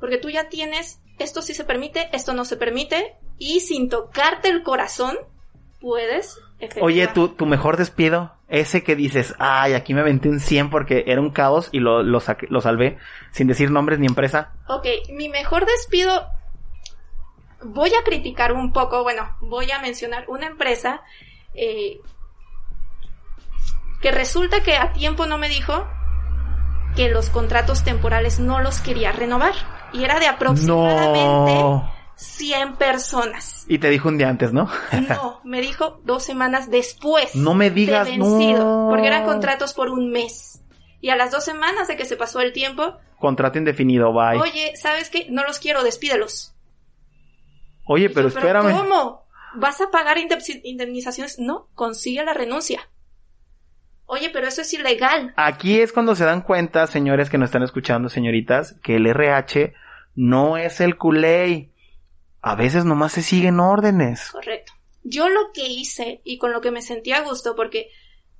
Porque 0.00 0.18
tú 0.18 0.28
ya 0.30 0.48
tienes, 0.48 1.00
esto 1.18 1.42
sí 1.42 1.54
se 1.54 1.64
permite, 1.64 2.08
esto 2.12 2.34
no 2.34 2.44
se 2.44 2.56
permite, 2.56 3.16
y 3.38 3.60
sin 3.60 3.88
tocarte 3.88 4.48
el 4.48 4.62
corazón, 4.62 5.16
puedes 5.80 6.38
efectuar. 6.58 6.84
Oye, 6.86 7.06
tu, 7.08 7.28
tu 7.28 7.46
mejor 7.46 7.76
despido, 7.76 8.34
ese 8.48 8.82
que 8.84 8.96
dices, 8.96 9.34
ay, 9.38 9.74
aquí 9.74 9.94
me 9.94 10.00
aventé 10.00 10.28
un 10.28 10.40
100 10.40 10.70
porque 10.70 11.04
era 11.06 11.20
un 11.20 11.30
caos 11.30 11.68
y 11.72 11.80
lo, 11.80 12.02
lo, 12.02 12.20
saqué- 12.20 12.48
lo 12.48 12.60
salvé 12.60 12.98
sin 13.32 13.46
decir 13.48 13.70
nombres 13.70 13.98
ni 13.98 14.06
empresa. 14.06 14.52
Ok, 14.68 14.86
mi 15.10 15.28
mejor 15.28 15.66
despido, 15.66 16.26
voy 17.62 17.90
a 17.94 18.02
criticar 18.04 18.52
un 18.52 18.72
poco, 18.72 19.02
bueno, 19.02 19.36
voy 19.40 19.70
a 19.70 19.78
mencionar 19.80 20.24
una 20.28 20.46
empresa 20.46 21.02
eh, 21.54 22.00
que 24.00 24.10
resulta 24.12 24.62
que 24.62 24.76
a 24.76 24.92
tiempo 24.92 25.26
no 25.26 25.38
me 25.38 25.48
dijo 25.48 25.86
que 26.96 27.08
los 27.08 27.30
contratos 27.30 27.82
temporales 27.84 28.38
no 28.38 28.60
los 28.60 28.80
quería 28.80 29.12
renovar. 29.12 29.54
Y 29.94 30.04
era 30.04 30.18
de 30.18 30.26
aproximadamente 30.26 31.54
No. 31.54 31.94
100 32.16 32.76
personas. 32.76 33.64
Y 33.68 33.78
te 33.78 33.90
dijo 33.90 34.08
un 34.08 34.18
día 34.18 34.28
antes, 34.28 34.52
¿no? 34.52 34.68
No, 35.08 35.40
me 35.44 35.60
dijo 35.60 36.00
dos 36.04 36.22
semanas 36.22 36.70
después. 36.70 37.34
No 37.34 37.54
me 37.54 37.70
digas, 37.70 38.06
de 38.06 38.12
vencido, 38.12 38.64
no. 38.64 38.88
Porque 38.90 39.06
eran 39.06 39.24
contratos 39.24 39.72
por 39.72 39.90
un 39.90 40.10
mes. 40.10 40.62
Y 41.00 41.10
a 41.10 41.16
las 41.16 41.30
dos 41.30 41.44
semanas 41.44 41.88
de 41.88 41.96
que 41.96 42.04
se 42.04 42.16
pasó 42.16 42.40
el 42.40 42.52
tiempo, 42.52 42.98
Contrato 43.18 43.58
indefinido, 43.58 44.12
bye. 44.12 44.38
Oye, 44.38 44.50
oye, 44.50 44.72
¿sabes 44.76 45.08
qué? 45.08 45.26
No 45.30 45.44
los 45.44 45.58
quiero, 45.58 45.82
despídelos. 45.82 46.54
Y 47.88 48.08
pero 48.08 48.28
yo, 48.28 48.38
espérame. 48.38 48.72
¿Cómo? 48.76 49.24
¿Vas 49.54 49.80
a 49.80 49.90
pagar 49.90 50.18
indemnizaciones? 50.18 51.38
No, 51.38 51.68
consigue 51.74 52.24
la 52.24 52.34
renuncia. 52.34 52.88
Oye, 54.06 54.30
pero 54.30 54.48
eso 54.48 54.60
es 54.60 54.72
ilegal. 54.74 55.32
Aquí 55.36 55.80
es 55.80 55.92
cuando 55.92 56.14
se 56.14 56.24
dan 56.24 56.42
cuenta, 56.42 56.86
señores 56.86 57.30
que 57.30 57.38
nos 57.38 57.48
están 57.48 57.62
escuchando, 57.62 58.08
señoritas, 58.08 58.76
que 58.82 58.96
el 58.96 59.06
RH 59.06 59.72
no 60.14 60.56
es 60.56 60.80
el 60.80 60.96
culé. 60.96 61.70
A 62.40 62.54
veces 62.54 62.84
nomás 62.84 63.12
se 63.12 63.22
siguen 63.22 63.60
órdenes. 63.60 64.30
Correcto. 64.30 64.72
Yo 65.02 65.28
lo 65.28 65.52
que 65.52 65.66
hice 65.66 66.20
y 66.24 66.38
con 66.38 66.52
lo 66.52 66.60
que 66.60 66.70
me 66.70 66.82
sentí 66.82 67.12
a 67.12 67.22
gusto, 67.22 67.54
porque 67.56 67.90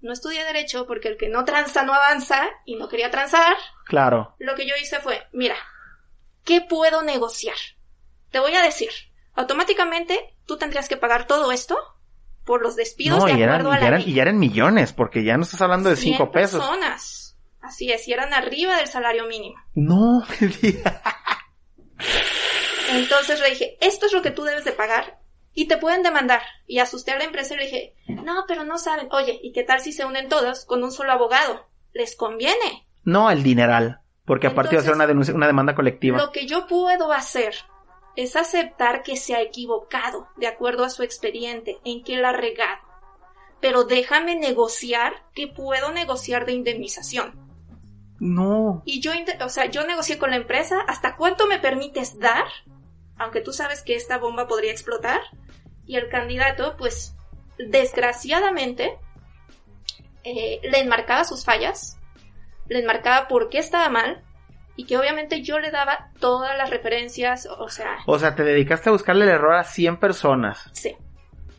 no 0.01 0.13
estudié 0.13 0.45
derecho, 0.45 0.87
porque 0.87 1.09
el 1.09 1.17
que 1.17 1.29
no 1.29 1.45
tranza 1.45 1.83
no 1.83 1.95
avanza 1.95 2.43
y 2.65 2.77
no 2.77 2.89
quería 2.89 3.11
transar. 3.11 3.57
Claro. 3.87 4.35
Lo 4.39 4.55
que 4.55 4.67
yo 4.67 4.75
hice 4.81 5.01
fue, 5.01 5.27
mira, 5.33 5.57
¿qué 6.45 6.61
puedo 6.61 7.03
negociar? 7.03 7.57
Te 8.31 8.39
voy 8.39 8.55
a 8.55 8.63
decir, 8.63 8.91
automáticamente 9.35 10.37
tú 10.47 10.57
tendrías 10.59 10.89
que 10.89 10.97
pagar 10.97 11.27
todo 11.27 11.53
esto 11.53 11.77
por 12.45 12.63
los 12.63 12.77
despidos 12.77 13.25
de 13.25 13.33
acuerdo 13.33 13.73
a 13.73 13.79
la 13.79 13.85
y 13.85 13.87
eran, 13.87 14.01
y 14.03 14.13
ya 14.13 14.23
eran 14.23 14.39
millones, 14.39 14.93
porque 14.93 15.25
ya 15.25 15.37
no 15.37 15.45
estás 15.45 15.63
hablando 15.63 15.89
de 15.89 15.97
cinco 15.97 16.31
pesos. 16.31 16.61
personas. 16.61 17.39
Así 17.63 17.91
es, 17.91 18.07
y 18.07 18.13
eran 18.13 18.35
arriba 18.35 18.77
del 18.77 18.89
salario 18.89 19.27
mínimo. 19.27 19.57
No, 19.75 20.23
Entonces 22.95 23.41
le 23.41 23.51
dije, 23.51 23.77
esto 23.81 24.07
es 24.07 24.13
lo 24.13 24.23
que 24.23 24.31
tú 24.31 24.45
debes 24.45 24.65
de 24.65 24.73
pagar 24.73 25.19
y 25.53 25.69
te 25.69 25.77
pueden 25.77 26.03
demandar. 26.03 26.43
Y 26.67 26.79
asusté 26.79 27.13
a 27.13 27.19
la 27.19 27.25
empresa 27.25 27.55
y 27.55 27.59
le 27.59 27.65
dije, 27.65 27.95
no, 28.09 28.45
pero 28.47 28.65
no 28.65 28.79
saben. 28.79 29.09
Oye, 29.13 29.39
¿y 29.43 29.53
qué 29.53 29.63
tal 29.63 29.81
si 29.81 29.93
se 29.93 30.05
unen 30.05 30.29
todos 30.29 30.65
con 30.65 30.83
un 30.83 30.93
solo 30.93 31.13
abogado? 31.13 31.67
¿Les 31.93 32.17
conviene? 32.17 32.87
No, 33.05 33.31
el 33.31 33.43
dineral. 33.43 34.01
Porque 34.25 34.47
aparte 34.47 34.77
va 34.77 34.81
a 34.81 34.85
ser 34.85 34.95
una, 34.95 35.07
denuncia, 35.07 35.35
una 35.35 35.47
demanda 35.47 35.75
colectiva. 35.75 36.19
Lo 36.19 36.33
que 36.33 36.47
yo 36.47 36.67
puedo 36.67 37.13
hacer 37.13 37.55
es 38.17 38.37
aceptar 38.37 39.03
que 39.03 39.17
se 39.17 39.35
ha 39.35 39.43
equivocado 39.43 40.29
de 40.37 40.47
acuerdo 40.47 40.85
a 40.85 40.91
su 40.91 41.03
expediente, 41.03 41.79
en 41.85 42.03
que 42.03 42.17
la 42.17 42.31
ha 42.31 42.33
regado. 42.33 42.79
Pero 43.61 43.85
déjame 43.85 44.37
negociar 44.37 45.13
que 45.35 45.47
puedo 45.47 45.93
negociar 45.93 46.47
de 46.47 46.53
indemnización. 46.53 47.45
No. 48.19 48.83
Y 48.85 49.01
yo, 49.01 49.13
o 49.45 49.49
sea, 49.49 49.67
yo 49.67 49.87
negocié 49.87 50.19
con 50.19 50.31
la 50.31 50.37
empresa 50.37 50.81
hasta 50.87 51.17
cuánto 51.17 51.47
me 51.47 51.59
permites 51.59 52.19
dar, 52.19 52.45
aunque 53.25 53.41
tú 53.41 53.53
sabes 53.53 53.83
que 53.83 53.97
esta 53.97 54.19
bomba 54.19 54.47
podría 54.47 54.71
explotar. 54.71 55.21
Y 55.87 55.97
el 55.97 56.09
candidato, 56.09 56.77
pues, 56.79 57.15
desgraciadamente, 57.59 58.99
eh, 60.23 60.61
le 60.63 60.81
enmarcaba 60.81 61.25
sus 61.25 61.45
fallas, 61.45 61.99
le 62.69 62.81
enmarcaba 62.81 63.29
por 63.29 63.49
qué 63.49 63.59
estaba 63.59 63.89
mal, 63.89 64.23
y 64.77 64.87
que 64.87 64.97
obviamente 64.97 65.43
yo 65.43 65.59
le 65.59 65.71
daba 65.71 66.11
todas 66.19 66.57
las 66.57 66.71
referencias, 66.71 67.47
o 67.47 67.69
sea... 67.69 67.99
O 68.07 68.19
sea, 68.19 68.35
te 68.35 68.43
dedicaste 68.43 68.89
a 68.89 68.93
buscarle 68.93 69.25
el 69.25 69.31
error 69.31 69.55
a 69.55 69.65
100 69.65 69.99
personas. 69.99 70.71
Sí. 70.73 70.97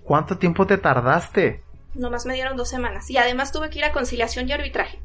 ¿Cuánto 0.04 0.38
tiempo 0.38 0.68
te 0.68 0.78
tardaste? 0.78 1.64
Nomás 1.94 2.26
me 2.26 2.34
dieron 2.34 2.58
dos 2.58 2.70
semanas. 2.70 3.10
Y 3.10 3.18
además 3.18 3.52
tuve 3.52 3.70
que 3.70 3.80
ir 3.80 3.86
a 3.86 3.92
conciliación 3.92 4.50
y 4.50 4.52
arbitraje 4.52 5.02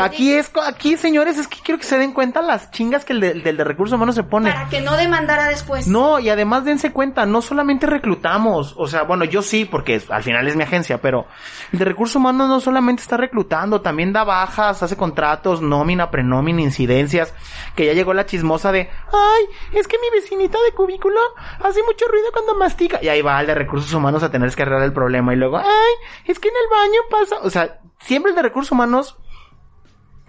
aquí 0.00 0.32
es, 0.32 0.50
aquí 0.66 0.96
señores, 0.96 1.38
es 1.38 1.46
que 1.46 1.58
quiero 1.62 1.78
que 1.78 1.86
se 1.86 1.96
den 1.96 2.12
cuenta 2.12 2.42
las 2.42 2.70
chingas 2.72 3.04
que 3.04 3.12
el, 3.12 3.20
del 3.20 3.56
de 3.56 3.64
recursos 3.64 3.94
humanos 3.94 4.16
se 4.16 4.24
pone. 4.24 4.52
Para 4.52 4.68
que 4.68 4.80
no 4.80 4.96
demandara 4.96 5.46
después. 5.46 5.86
No, 5.86 6.18
y 6.18 6.28
además 6.28 6.64
dense 6.64 6.92
cuenta, 6.92 7.24
no 7.24 7.40
solamente 7.40 7.86
reclutamos, 7.86 8.74
o 8.76 8.86
sea, 8.88 9.04
bueno, 9.04 9.24
yo 9.24 9.42
sí, 9.42 9.64
porque 9.64 10.02
al 10.08 10.22
final 10.22 10.48
es 10.48 10.56
mi 10.56 10.64
agencia, 10.64 11.00
pero 11.00 11.26
el 11.72 11.78
de 11.78 11.84
recursos 11.84 12.16
humanos 12.16 12.48
no 12.48 12.60
solamente 12.60 13.02
está 13.02 13.16
reclutando, 13.16 13.80
también 13.80 14.12
da 14.12 14.24
bajas, 14.24 14.82
hace 14.82 14.96
contratos, 14.96 15.62
nómina, 15.62 16.10
prenómina, 16.10 16.62
incidencias, 16.62 17.32
que 17.76 17.86
ya 17.86 17.92
llegó 17.92 18.12
la 18.12 18.26
chismosa 18.26 18.72
de, 18.72 18.90
ay, 19.12 19.44
es 19.72 19.86
que 19.86 19.98
mi 19.98 20.20
vecinita 20.20 20.58
de 20.64 20.72
cubículo 20.72 21.20
hace 21.60 21.80
mucho 21.84 22.06
ruido 22.08 22.32
cuando 22.32 22.56
mastica. 22.56 22.98
Y 23.02 23.08
ahí 23.08 23.22
va 23.22 23.40
el 23.40 23.46
de 23.46 23.54
recursos 23.54 23.92
humanos 23.92 24.22
a 24.24 24.30
tener 24.30 24.50
que 24.50 24.62
arreglar 24.62 24.82
el 24.82 24.92
problema 24.92 25.32
y 25.32 25.36
luego, 25.36 25.58
ay, 25.58 25.94
es 26.24 26.40
que 26.40 26.48
en 26.48 26.54
el 26.54 26.70
baño 26.70 27.00
pasa, 27.08 27.36
o 27.42 27.50
sea, 27.50 27.78
siempre 28.00 28.30
el 28.30 28.36
de 28.36 28.42
recursos 28.42 28.72
humanos 28.72 29.16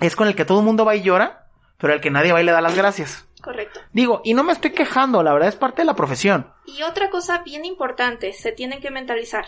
es 0.01 0.15
con 0.15 0.27
el 0.27 0.35
que 0.35 0.45
todo 0.45 0.59
el 0.59 0.65
mundo 0.65 0.83
va 0.83 0.95
y 0.95 1.03
llora, 1.03 1.47
pero 1.77 1.93
el 1.93 2.01
que 2.01 2.11
nadie 2.11 2.33
va 2.33 2.41
y 2.41 2.45
le 2.45 2.51
da 2.51 2.61
las 2.61 2.75
gracias. 2.75 3.25
Correcto. 3.41 3.79
Digo, 3.93 4.21
y 4.23 4.33
no 4.33 4.43
me 4.43 4.53
estoy 4.53 4.71
quejando, 4.71 5.23
la 5.23 5.33
verdad 5.33 5.49
es 5.49 5.55
parte 5.55 5.81
de 5.81 5.85
la 5.85 5.95
profesión. 5.95 6.53
Y 6.65 6.83
otra 6.83 7.09
cosa 7.09 7.39
bien 7.39 7.65
importante, 7.65 8.33
se 8.33 8.51
tienen 8.51 8.81
que 8.81 8.91
mentalizar. 8.91 9.45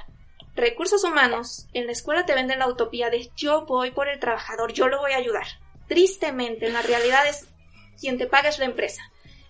Recursos 0.55 1.03
humanos, 1.03 1.67
en 1.73 1.85
la 1.87 1.91
escuela 1.91 2.25
te 2.25 2.35
venden 2.35 2.59
la 2.59 2.67
utopía 2.67 3.09
de 3.09 3.31
yo 3.35 3.65
voy 3.65 3.91
por 3.91 4.07
el 4.07 4.19
trabajador, 4.19 4.71
yo 4.71 4.87
lo 4.87 4.99
voy 4.99 5.13
a 5.13 5.17
ayudar. 5.17 5.45
Tristemente, 5.87 6.67
en 6.67 6.73
la 6.73 6.81
realidad 6.81 7.27
es 7.27 7.47
quien 7.99 8.17
te 8.17 8.27
paga 8.27 8.49
es 8.49 8.59
la 8.59 8.65
empresa. 8.65 9.01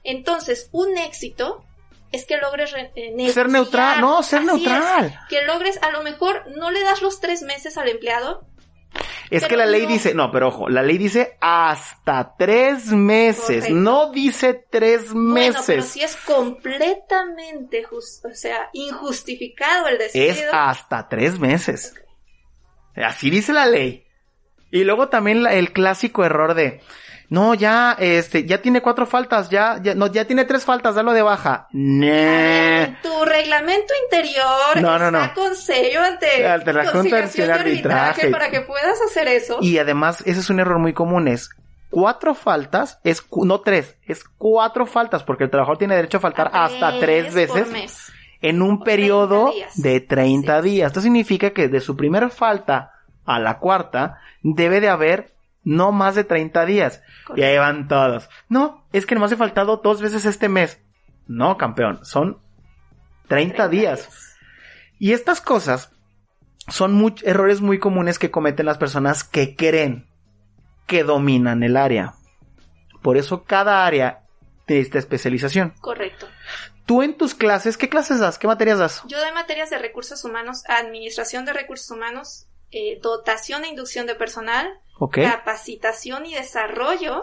Entonces, 0.04 0.70
un 0.72 0.98
éxito 0.98 1.64
es 2.12 2.26
que 2.26 2.38
logres 2.38 2.74
eh, 2.76 3.32
ser 3.32 3.50
neutral, 3.50 4.00
no, 4.00 4.22
ser 4.24 4.44
neutral. 4.44 5.20
que 5.30 5.44
logres, 5.44 5.82
a 5.82 5.90
lo 5.90 6.04
mejor 6.04 6.44
no 6.56 6.70
le 6.70 6.84
das 6.84 7.02
los 7.02 7.20
tres 7.20 7.42
meses 7.42 7.78
al 7.78 7.90
empleado, 7.90 8.46
es 9.38 9.46
que 9.46 9.58
la 9.58 9.66
ley 9.66 9.86
dice, 9.86 10.14
no, 10.14 10.32
pero 10.32 10.50
ojo, 10.50 10.70
la 10.70 10.84
ley 10.84 10.98
dice 10.98 11.38
hasta 11.42 12.36
tres 12.38 12.88
meses, 12.92 13.70
no 13.70 14.12
dice 14.12 14.66
tres 14.70 15.14
meses. 15.14 15.56
Bueno, 15.56 15.64
pero 15.66 15.84
si 15.84 16.02
es 16.02 16.16
completamente 16.18 17.86
o 17.92 18.02
sea, 18.34 18.70
injustificado 18.74 19.88
el 19.88 19.98
despido. 19.98 20.26
Es 20.26 20.46
hasta 20.52 21.10
tres 21.10 21.40
meses. 21.40 21.94
Así 22.96 23.30
dice 23.30 23.54
la 23.54 23.66
ley. 23.66 24.06
Y 24.72 24.84
luego 24.84 25.10
también 25.10 25.46
el 25.46 25.72
clásico 25.72 26.24
error 26.24 26.54
de, 26.54 26.82
no, 27.30 27.54
ya, 27.54 27.96
este, 28.00 28.46
ya 28.46 28.62
tiene 28.62 28.82
cuatro 28.82 29.06
faltas, 29.06 29.50
ya, 29.50 29.80
ya, 29.82 29.96
no, 29.96 30.08
ya 30.08 30.26
tiene 30.26 30.46
tres 30.46 30.66
faltas, 30.66 30.96
dalo 30.96 31.14
de 31.14 31.22
baja. 31.22 31.68
Nah. 31.72 33.02
Tu 33.02 33.26
reglamento 33.26 33.94
interior 34.04 34.82
no, 34.82 35.00
no, 35.00 35.08
está 35.08 35.34
con 35.34 35.56
sello 35.56 36.02
ante, 36.04 36.42
la 36.42 36.92
Junta 36.92 37.22
de 37.22 37.52
Arbitraje 37.52 38.30
para 38.30 38.50
que 38.50 38.62
puedas 38.62 39.02
hacer 39.02 39.28
eso. 39.28 39.58
Y 39.62 39.78
además, 39.78 40.22
ese 40.26 40.42
es 40.42 40.50
un 40.50 40.60
error 40.60 40.80
muy 40.80 40.94
común, 40.94 41.28
es 41.28 41.50
cuatro 41.94 42.34
faltas, 42.34 43.00
es, 43.04 43.24
no 43.32 43.62
tres, 43.62 43.96
es 44.08 44.24
cuatro 44.24 44.86
faltas, 44.86 45.24
porque 45.24 45.46
el 45.46 45.50
trabajador 45.50 45.78
tiene 45.78 45.96
derecho 45.96 46.18
a 46.18 46.22
faltar 46.22 46.50
hasta 46.54 47.00
tres 47.00 47.34
veces. 47.34 48.12
En 48.42 48.62
un 48.62 48.84
periodo 48.84 49.54
de 49.76 50.02
30 50.02 50.62
días. 50.62 50.88
Esto 50.88 51.00
significa 51.00 51.52
que 51.52 51.70
de 51.70 51.80
su 51.80 51.96
primera 51.96 52.30
falta 52.30 52.92
a 53.26 53.40
la 53.40 53.60
cuarta 53.60 54.20
debe 54.42 54.82
de 54.82 54.90
haber 54.90 55.33
no 55.64 55.92
más 55.92 56.16
de 56.16 56.24
30 56.24 56.66
días. 56.66 57.02
Y 57.36 57.44
ahí 57.44 57.58
van 57.58 57.88
todos. 57.88 58.30
No, 58.50 58.86
es 58.92 59.06
que 59.06 59.16
nomás 59.16 59.32
he 59.32 59.38
faltado 59.38 59.78
dos 59.78 60.02
veces 60.02 60.26
este 60.26 60.50
mes. 60.50 60.80
No, 61.28 61.58
campeón, 61.58 62.04
son 62.06 62.40
30, 63.28 63.70
días. 63.70 64.38
Y 65.00 65.14
estas 65.14 65.42
cosas 65.42 65.92
son 66.68 67.16
errores 67.24 67.62
muy 67.62 67.80
comunes 67.80 68.20
que 68.20 68.32
cometen 68.32 68.66
las 68.66 68.78
personas 68.78 69.24
que 69.24 69.56
creen 69.56 70.08
que 70.88 71.04
dominan 71.04 71.64
el 71.64 71.78
área. 71.78 72.14
Por 73.02 73.18
eso 73.18 73.44
cada 73.44 73.86
área 73.86 74.24
tiene 74.66 74.82
esta 74.82 75.00
especialización. 75.00 75.74
Correcto. 75.82 76.28
Tú 76.86 77.02
en 77.02 77.18
tus 77.18 77.34
clases, 77.34 77.78
¿qué 77.78 77.88
clases 77.88 78.20
das? 78.20 78.38
¿Qué 78.38 78.48
materias 78.48 78.80
das? 78.80 79.04
Yo 79.08 79.20
doy 79.20 79.32
materias 79.32 79.70
de 79.70 79.78
recursos 79.78 80.24
humanos, 80.26 80.64
administración 80.68 81.46
de 81.46 81.54
recursos 81.54 81.90
humanos, 81.92 82.48
eh, 82.72 83.00
dotación 83.02 83.64
e 83.64 83.70
inducción 83.70 84.06
de 84.06 84.16
personal, 84.16 84.68
capacitación 85.12 86.26
y 86.26 86.36
desarrollo. 86.36 87.22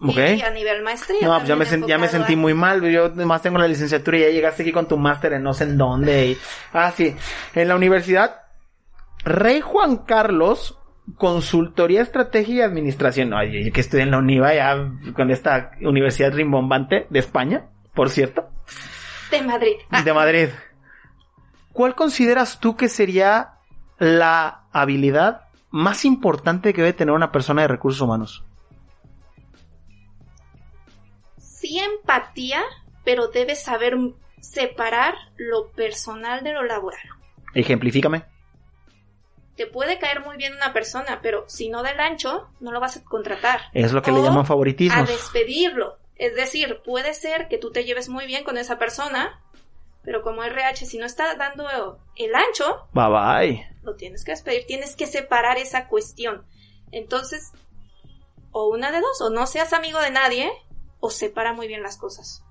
Y 0.00 0.42
a 0.42 0.50
nivel 0.50 0.82
maestría. 0.82 1.26
No, 1.26 1.36
pues 1.38 1.48
ya 1.48 1.56
me, 1.56 1.88
ya 1.88 1.98
me 1.98 2.06
sentí 2.06 2.36
muy 2.36 2.54
mal. 2.54 2.82
Yo 2.88 3.06
además 3.06 3.42
tengo 3.42 3.58
la 3.58 3.66
licenciatura 3.66 4.18
y 4.18 4.20
ya 4.20 4.30
llegaste 4.30 4.62
aquí 4.62 4.70
con 4.70 4.86
tu 4.86 4.96
máster 4.96 5.32
en 5.32 5.42
no 5.42 5.52
sé 5.52 5.64
en 5.64 5.76
dónde. 5.76 6.26
Y... 6.26 6.38
Ah, 6.72 6.92
sí. 6.96 7.16
En 7.54 7.66
la 7.66 7.74
universidad, 7.74 8.42
Rey 9.24 9.60
Juan 9.60 9.96
Carlos, 9.96 10.78
Consultoría, 11.16 12.02
Estrategia 12.02 12.54
y 12.54 12.60
Administración. 12.60 13.34
Ay, 13.34 13.72
que 13.72 13.80
estoy 13.80 14.02
en 14.02 14.12
la 14.12 14.18
UNIVA 14.18 14.54
ya 14.54 14.76
con 15.14 15.32
esta 15.32 15.72
universidad 15.80 16.32
rimbombante 16.32 17.08
de 17.10 17.18
España, 17.18 17.66
por 17.92 18.10
cierto. 18.10 18.48
De 19.32 19.42
Madrid. 19.42 19.76
De 20.04 20.12
Madrid. 20.12 20.48
¿Cuál 21.72 21.96
consideras 21.96 22.60
tú 22.60 22.76
que 22.76 22.88
sería 22.88 23.54
la 23.98 24.64
habilidad 24.72 25.47
más 25.70 26.04
importante 26.04 26.72
que 26.72 26.82
debe 26.82 26.92
tener 26.92 27.14
una 27.14 27.32
persona 27.32 27.62
de 27.62 27.68
recursos 27.68 28.00
humanos? 28.00 28.44
Sí, 31.36 31.78
empatía, 31.78 32.62
pero 33.04 33.28
debes 33.28 33.62
saber 33.62 33.96
separar 34.40 35.14
lo 35.36 35.70
personal 35.72 36.42
de 36.42 36.52
lo 36.52 36.64
laboral. 36.64 37.00
Ejemplifícame. 37.54 38.24
Te 39.56 39.66
puede 39.66 39.98
caer 39.98 40.24
muy 40.24 40.36
bien 40.36 40.54
una 40.54 40.72
persona, 40.72 41.18
pero 41.20 41.44
si 41.48 41.68
no 41.68 41.82
del 41.82 41.98
ancho, 41.98 42.48
no 42.60 42.70
lo 42.70 42.78
vas 42.78 42.96
a 42.96 43.04
contratar. 43.04 43.62
Es 43.72 43.92
lo 43.92 44.02
que 44.02 44.12
le 44.12 44.22
llaman 44.22 44.46
favoritismo. 44.46 45.00
A 45.00 45.04
despedirlo. 45.04 45.98
Es 46.14 46.36
decir, 46.36 46.80
puede 46.84 47.12
ser 47.14 47.48
que 47.48 47.58
tú 47.58 47.72
te 47.72 47.84
lleves 47.84 48.08
muy 48.08 48.26
bien 48.26 48.44
con 48.44 48.56
esa 48.56 48.78
persona, 48.78 49.40
pero 50.08 50.22
como 50.22 50.42
RH, 50.42 50.86
si 50.86 50.96
no 50.96 51.04
está 51.04 51.34
dando 51.34 51.66
el 52.16 52.34
ancho, 52.34 52.88
bye 52.94 53.10
bye. 53.10 53.66
Lo 53.82 53.94
tienes 53.94 54.24
que 54.24 54.30
despedir, 54.30 54.64
tienes 54.66 54.96
que 54.96 55.06
separar 55.06 55.58
esa 55.58 55.86
cuestión. 55.86 56.46
Entonces, 56.92 57.52
o 58.50 58.70
una 58.70 58.90
de 58.90 59.02
dos, 59.02 59.20
o 59.20 59.28
no 59.28 59.46
seas 59.46 59.74
amigo 59.74 60.00
de 60.00 60.10
nadie, 60.10 60.50
o 60.98 61.10
separa 61.10 61.52
muy 61.52 61.68
bien 61.68 61.82
las 61.82 61.98
cosas. 61.98 62.42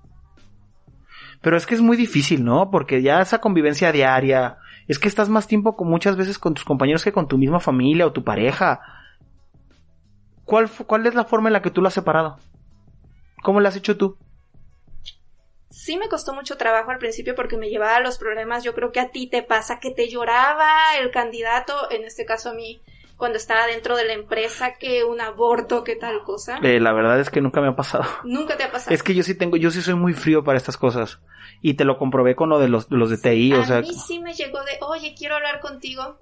Pero 1.42 1.56
es 1.56 1.66
que 1.66 1.74
es 1.74 1.80
muy 1.80 1.96
difícil, 1.96 2.44
¿no? 2.44 2.70
Porque 2.70 3.02
ya 3.02 3.20
esa 3.20 3.40
convivencia 3.40 3.90
diaria, 3.90 4.58
es 4.86 5.00
que 5.00 5.08
estás 5.08 5.28
más 5.28 5.48
tiempo 5.48 5.74
con 5.74 5.88
muchas 5.88 6.14
veces 6.14 6.38
con 6.38 6.54
tus 6.54 6.64
compañeros 6.64 7.02
que 7.02 7.10
con 7.10 7.26
tu 7.26 7.38
misma 7.38 7.58
familia 7.58 8.06
o 8.06 8.12
tu 8.12 8.22
pareja. 8.22 8.80
¿Cuál, 10.44 10.70
cuál 10.70 11.08
es 11.08 11.16
la 11.16 11.24
forma 11.24 11.48
en 11.48 11.54
la 11.54 11.62
que 11.62 11.72
tú 11.72 11.82
lo 11.82 11.88
has 11.88 11.94
separado? 11.94 12.38
¿Cómo 13.42 13.58
lo 13.58 13.66
has 13.66 13.74
hecho 13.74 13.96
tú? 13.96 14.16
Sí 15.70 15.96
me 15.98 16.08
costó 16.08 16.32
mucho 16.32 16.56
trabajo 16.56 16.90
al 16.90 16.98
principio 16.98 17.34
porque 17.34 17.56
me 17.56 17.68
llevaba 17.68 17.96
a 17.96 18.00
los 18.00 18.18
problemas. 18.18 18.64
Yo 18.64 18.74
creo 18.74 18.90
que 18.90 19.00
a 19.00 19.10
ti 19.10 19.26
te 19.26 19.42
pasa 19.42 19.80
que 19.80 19.90
te 19.90 20.08
lloraba 20.08 20.96
el 20.98 21.10
candidato, 21.10 21.90
en 21.90 22.04
este 22.04 22.24
caso 22.24 22.50
a 22.50 22.54
mí, 22.54 22.80
cuando 23.18 23.36
estaba 23.36 23.66
dentro 23.66 23.96
de 23.96 24.06
la 24.06 24.12
empresa, 24.14 24.74
que 24.78 25.04
un 25.04 25.20
aborto, 25.20 25.84
que 25.84 25.96
tal 25.96 26.22
cosa. 26.22 26.58
Eh, 26.62 26.80
la 26.80 26.92
verdad 26.92 27.20
es 27.20 27.30
que 27.30 27.40
nunca 27.40 27.60
me 27.60 27.68
ha 27.68 27.76
pasado. 27.76 28.04
Nunca 28.24 28.56
te 28.56 28.64
ha 28.64 28.70
pasado. 28.70 28.94
Es 28.94 29.02
que 29.02 29.14
yo 29.14 29.22
sí 29.22 29.34
tengo, 29.34 29.56
yo 29.56 29.70
sí 29.70 29.82
soy 29.82 29.94
muy 29.94 30.14
frío 30.14 30.44
para 30.44 30.56
estas 30.56 30.76
cosas. 30.76 31.18
Y 31.60 31.74
te 31.74 31.84
lo 31.84 31.98
comprobé 31.98 32.36
con 32.36 32.48
lo 32.48 32.60
de 32.60 32.68
los, 32.68 32.90
los 32.90 33.10
de 33.10 33.18
TI, 33.18 33.52
a 33.52 33.60
o 33.60 33.64
sea. 33.64 33.80
mí 33.80 33.92
sí 33.92 34.20
me 34.20 34.32
llegó 34.32 34.62
de, 34.62 34.78
oye, 34.82 35.14
quiero 35.18 35.34
hablar 35.34 35.60
contigo. 35.60 36.16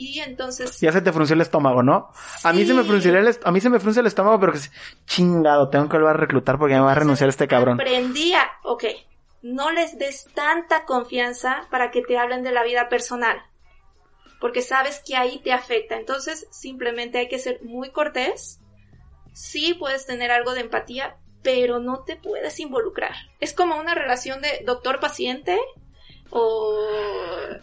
Y 0.00 0.20
entonces. 0.20 0.80
Ya 0.80 0.92
se 0.92 1.02
te 1.02 1.12
frunció 1.12 1.34
el 1.34 1.42
estómago, 1.42 1.82
¿no? 1.82 2.10
A 2.42 2.54
mí 2.54 2.64
se 2.64 2.72
me 2.72 2.84
frunció 2.84 3.14
el, 3.18 3.38
a 3.44 3.52
mí 3.52 3.60
se 3.60 3.68
me 3.68 3.76
el 3.76 4.06
estómago, 4.06 4.40
pero 4.40 4.54
que 4.54 4.60
chingado, 5.04 5.68
tengo 5.68 5.90
que 5.90 5.98
volver 5.98 6.14
a 6.14 6.18
reclutar 6.18 6.58
porque 6.58 6.72
me 6.72 6.80
va 6.80 6.92
a 6.92 6.94
renunciar 6.94 7.28
este 7.28 7.46
cabrón. 7.46 7.78
Aprendía, 7.78 8.40
ok, 8.62 8.84
no 9.42 9.70
les 9.70 9.98
des 9.98 10.26
tanta 10.34 10.86
confianza 10.86 11.66
para 11.70 11.90
que 11.90 12.00
te 12.00 12.16
hablen 12.16 12.42
de 12.42 12.50
la 12.50 12.64
vida 12.64 12.88
personal. 12.88 13.42
Porque 14.40 14.62
sabes 14.62 15.02
que 15.06 15.16
ahí 15.16 15.38
te 15.40 15.52
afecta. 15.52 15.96
Entonces, 15.96 16.46
simplemente 16.50 17.18
hay 17.18 17.28
que 17.28 17.38
ser 17.38 17.62
muy 17.62 17.90
cortés. 17.90 18.58
Sí 19.34 19.74
puedes 19.74 20.06
tener 20.06 20.30
algo 20.30 20.54
de 20.54 20.62
empatía, 20.62 21.18
pero 21.42 21.78
no 21.78 22.04
te 22.04 22.16
puedes 22.16 22.58
involucrar. 22.58 23.12
Es 23.38 23.52
como 23.52 23.78
una 23.78 23.94
relación 23.94 24.40
de 24.40 24.62
doctor-paciente 24.64 25.58
o... 26.30 26.76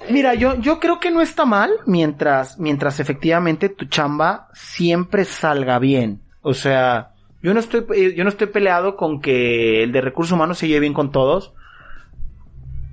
Mira, 0.10 0.36
yo, 0.36 0.56
yo 0.56 0.80
creo 0.80 1.00
que 1.00 1.12
no 1.12 1.22
está 1.22 1.46
mal 1.46 1.72
mientras, 1.86 2.60
mientras 2.60 3.00
efectivamente 3.00 3.70
tu 3.70 3.86
chamba 3.86 4.48
siempre 4.54 5.26
salga 5.26 5.80
bien. 5.80 6.22
O 6.42 6.54
sea, 6.54 7.12
yo 7.42 7.54
no 7.54 7.60
estoy, 7.60 7.86
eh, 7.94 8.14
yo 8.16 8.24
no 8.24 8.30
estoy 8.30 8.48
peleado 8.48 8.96
con 8.96 9.20
que 9.20 9.84
el 9.84 9.92
de 9.92 10.02
recursos 10.02 10.32
humanos 10.32 10.58
se 10.58 10.68
lleve 10.68 10.82
bien 10.82 10.94
con 10.94 11.12
todos. 11.12 11.54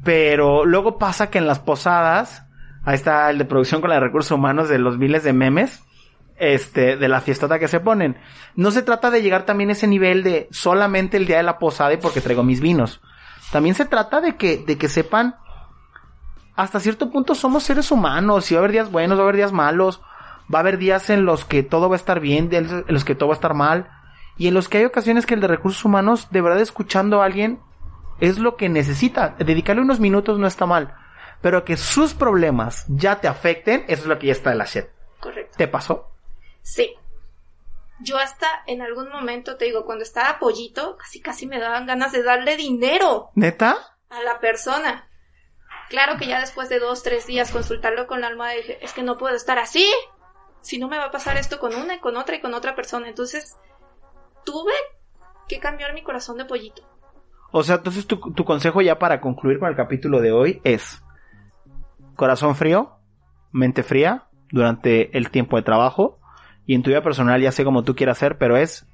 Pero 0.03 0.65
luego 0.65 0.99
pasa 0.99 1.31
que 1.31 1.39
en 1.39 1.47
las 1.47 1.61
posadas, 1.61 2.45
ahí 2.85 2.95
está 2.95 3.31
el 3.31 3.39
de 3.39 3.45
producción 3.47 3.81
con 3.81 3.91
la 3.91 3.97
de 3.97 4.03
recursos 4.03 4.33
humanos 4.33 4.69
de 4.69 4.79
los 4.79 4.99
miles 4.99 5.25
de 5.25 5.33
memes, 5.33 5.83
este, 6.37 6.97
de 6.97 7.09
la 7.09 7.21
fiestota 7.21 7.59
que 7.59 7.69
se 7.69 7.81
ponen. 7.81 8.17
No 8.55 8.71
se 8.71 8.83
trata 8.83 9.11
de 9.11 9.23
llegar 9.23 9.47
también 9.47 9.71
a 9.71 9.73
ese 9.73 9.87
nivel 9.87 10.23
de 10.23 10.49
solamente 10.51 11.17
el 11.17 11.27
día 11.27 11.39
de 11.39 11.43
la 11.43 11.59
posada 11.59 11.95
y 11.95 11.99
porque 11.99 12.21
traigo 12.21 12.43
mis 12.43 12.61
vinos. 12.61 13.01
También 13.51 13.75
se 13.75 13.85
trata 13.85 14.21
de 14.21 14.37
que, 14.37 14.59
de 14.59 14.77
que 14.77 14.89
sepan 14.89 15.37
hasta 16.57 16.81
cierto 16.81 17.11
punto 17.11 17.35
somos 17.35 17.65
seres 17.65 17.91
humanos 17.91 18.51
y 18.51 18.55
va 18.55 18.61
a 18.61 18.63
haber 18.63 18.73
días 18.73 18.91
buenos, 18.91 19.19
va 19.19 19.23
a 19.23 19.25
haber 19.25 19.37
días 19.37 19.53
malos, 19.53 20.01
va 20.53 20.59
a 20.59 20.61
haber 20.61 20.79
días 20.79 21.11
en 21.11 21.25
los 21.25 21.45
que 21.45 21.63
todo 21.63 21.89
va 21.89 21.97
a 21.97 21.97
estar 21.97 22.21
bien, 22.21 22.49
en 22.53 22.85
los 22.87 23.05
que 23.05 23.15
todo 23.15 23.29
va 23.29 23.35
a 23.35 23.37
estar 23.37 23.55
mal 23.55 23.89
y 24.37 24.49
en 24.49 24.55
los 24.55 24.69
que 24.69 24.79
hay 24.79 24.85
ocasiones 24.85 25.27
que 25.27 25.35
el 25.35 25.41
de 25.41 25.49
recursos 25.49 25.85
humanos 25.85 26.29
de 26.31 26.41
verdad 26.41 26.61
escuchando 26.61 27.23
a 27.23 27.25
alguien 27.25 27.61
es 28.21 28.39
lo 28.39 28.57
que 28.57 28.69
necesita. 28.69 29.35
Dedicarle 29.39 29.83
unos 29.83 30.01
minutos 30.01 30.39
no 30.39 30.47
está 30.47 30.67
mal, 30.67 30.95
pero 31.41 31.65
que 31.65 31.77
sus 31.77 32.15
problemas 32.15 32.85
ya 32.89 33.21
te 33.21 33.29
afecten, 33.29 33.85
eso 33.89 34.03
es 34.03 34.09
lo 34.09 34.19
que 34.19 34.29
ya 34.29 34.33
está 34.33 34.51
de 34.51 34.57
la 34.57 34.65
shit. 34.65 34.87
Correcto. 35.21 35.57
¿Te 35.57 35.69
pasó? 35.69 36.11
Sí. 36.63 36.95
Yo 38.01 38.19
hasta 38.19 38.47
en 38.67 38.83
algún 38.83 39.09
momento, 39.09 39.57
te 39.57 39.67
digo, 39.67 39.85
cuando 39.85 40.05
estaba 40.05 40.39
pollito, 40.39 40.97
casi 40.97 41.21
casi 41.21 41.47
me 41.47 41.59
daban 41.59 41.87
ganas 41.87 42.13
de 42.13 42.23
darle 42.23 42.57
dinero 42.57 43.31
¿Neta? 43.35 43.77
a 44.11 44.23
la 44.23 44.41
persona. 44.41 45.09
Claro 45.89 46.17
que 46.19 46.27
ya 46.27 46.41
después 46.41 46.69
de 46.69 46.79
dos, 46.79 47.03
tres 47.03 47.27
días 47.27 47.51
consultarlo 47.51 48.07
con 48.07 48.21
la 48.21 48.29
almohada 48.29 48.55
dije, 48.55 48.79
es 48.85 48.93
que 48.93 49.03
no 49.03 49.19
puedo 49.19 49.35
estar 49.35 49.59
así. 49.59 49.87
Si 50.61 50.79
no 50.79 50.89
me 50.89 50.99
va 50.99 51.07
a 51.07 51.11
pasar 51.11 51.37
esto 51.37 51.59
con 51.59 51.75
una 51.75 51.97
y 51.97 52.01
con 52.01 52.17
otra 52.17 52.37
y 52.37 52.41
con 52.41 52.55
otra 52.55 52.75
persona. 52.75 53.09
Entonces, 53.09 53.57
tuve 54.45 54.73
que 55.49 55.61
cambiar 55.61 55.93
mi 55.95 56.03
corazón 56.03 56.39
de 56.39 56.45
pollito. 56.45 56.83
O 57.53 57.63
sea, 57.63 57.77
entonces 57.77 58.07
tu, 58.07 58.33
tu 58.33 58.45
consejo 58.45 58.81
ya 58.81 58.99
para 58.99 59.21
concluir 59.21 59.59
con 59.59 59.69
el 59.69 59.77
capítulo 59.77 60.21
de 60.21 60.33
hoy 60.33 60.61
es 60.65 61.03
corazón 62.17 62.57
frío, 62.57 62.99
mente 63.53 63.83
fría 63.83 64.25
durante 64.51 65.17
el 65.17 65.31
tiempo 65.31 65.57
de 65.57 65.63
trabajo 65.63 66.19
y 66.67 66.75
en 66.75 66.83
tu 66.83 66.91
vida 66.91 67.03
personal 67.03 67.41
ya 67.41 67.53
sé 67.53 67.65
cómo 67.65 67.85
tú 67.85 67.95
quieras 67.95 68.19
ser, 68.19 68.39
pero 68.39 68.57
es 68.57 68.87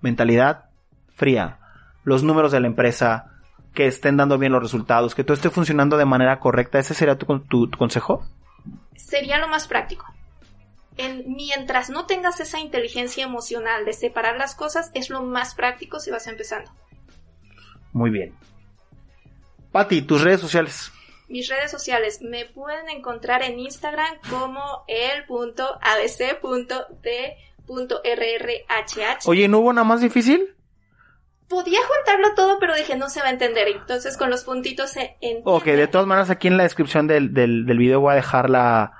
mentalidad 0.00 0.66
fría. 1.14 1.58
Los 2.04 2.22
números 2.22 2.52
de 2.52 2.60
la 2.60 2.66
empresa, 2.66 3.33
que 3.74 3.86
estén 3.86 4.16
dando 4.16 4.38
bien 4.38 4.52
los 4.52 4.62
resultados, 4.62 5.14
que 5.14 5.24
todo 5.24 5.34
esté 5.34 5.50
funcionando 5.50 5.96
de 5.96 6.04
manera 6.04 6.38
correcta, 6.40 6.78
¿ese 6.78 6.94
sería 6.94 7.18
tu, 7.18 7.40
tu- 7.40 7.68
tu 7.68 7.78
consejo? 7.78 8.24
Sería 8.96 9.38
lo 9.38 9.48
más 9.48 9.66
práctico. 9.68 10.06
En, 10.96 11.24
mientras 11.34 11.90
no 11.90 12.06
tengas 12.06 12.38
esa 12.40 12.60
inteligencia 12.60 13.24
emocional 13.24 13.84
de 13.84 13.92
separar 13.92 14.36
las 14.36 14.54
cosas, 14.54 14.90
es 14.94 15.10
lo 15.10 15.22
más 15.22 15.54
práctico 15.56 15.98
si 15.98 16.10
vas 16.12 16.26
empezando. 16.28 16.70
Muy 17.92 18.10
bien. 18.10 18.32
Pati, 19.72 20.02
tus 20.02 20.22
redes 20.22 20.40
sociales. 20.40 20.92
Mis 21.28 21.48
redes 21.48 21.70
sociales 21.70 22.20
me 22.22 22.44
pueden 22.44 22.88
encontrar 22.90 23.42
en 23.42 23.58
Instagram 23.58 24.18
como 24.30 24.84
el.abc.d.rrhh. 27.66 29.26
Oye, 29.26 29.48
¿no 29.48 29.58
hubo 29.58 29.72
nada 29.72 29.84
más 29.86 30.00
difícil? 30.00 30.54
Podía 31.48 31.78
juntarlo 31.80 32.34
todo, 32.34 32.58
pero 32.58 32.74
dije 32.74 32.96
no 32.96 33.08
se 33.08 33.20
va 33.20 33.26
a 33.26 33.30
entender. 33.30 33.68
Entonces 33.68 34.16
con 34.16 34.30
los 34.30 34.44
puntitos 34.44 34.90
se 34.90 35.02
entiende. 35.20 35.42
Ok, 35.44 35.64
de 35.64 35.86
todas 35.86 36.06
maneras 36.06 36.30
aquí 36.30 36.48
en 36.48 36.56
la 36.56 36.62
descripción 36.62 37.06
del, 37.06 37.34
del, 37.34 37.66
del 37.66 37.78
video 37.78 38.00
voy 38.00 38.12
a 38.12 38.16
dejar 38.16 38.48
la, 38.50 38.92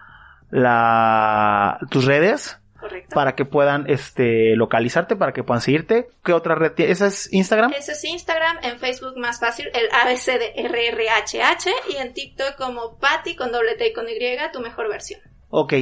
la, 0.50 1.78
tus 1.90 2.04
redes 2.04 2.58
Correcto. 2.78 3.14
para 3.14 3.34
que 3.34 3.44
puedan, 3.44 3.88
este, 3.88 4.54
localizarte, 4.56 5.16
para 5.16 5.32
que 5.32 5.42
puedan 5.42 5.62
seguirte. 5.62 6.08
¿Qué 6.22 6.32
otra 6.32 6.54
red 6.54 6.72
tienes? 6.72 6.98
¿Esa 7.00 7.06
es 7.06 7.32
Instagram? 7.32 7.72
Eso 7.72 7.92
es 7.92 8.04
Instagram, 8.04 8.58
en 8.62 8.78
Facebook 8.78 9.16
más 9.16 9.40
fácil, 9.40 9.68
el 9.74 9.88
ABC 9.90 10.38
de 10.38 10.52
RRHH 10.68 11.70
y 11.92 11.96
en 11.96 12.12
TikTok 12.12 12.56
como 12.56 12.98
Patty 12.98 13.36
con 13.36 13.50
doble 13.52 13.74
T 13.76 13.88
y 13.88 13.92
con 13.92 14.06
Y, 14.08 14.14
tu 14.52 14.60
mejor 14.60 14.88
versión. 14.88 15.20
Ok. 15.48 15.72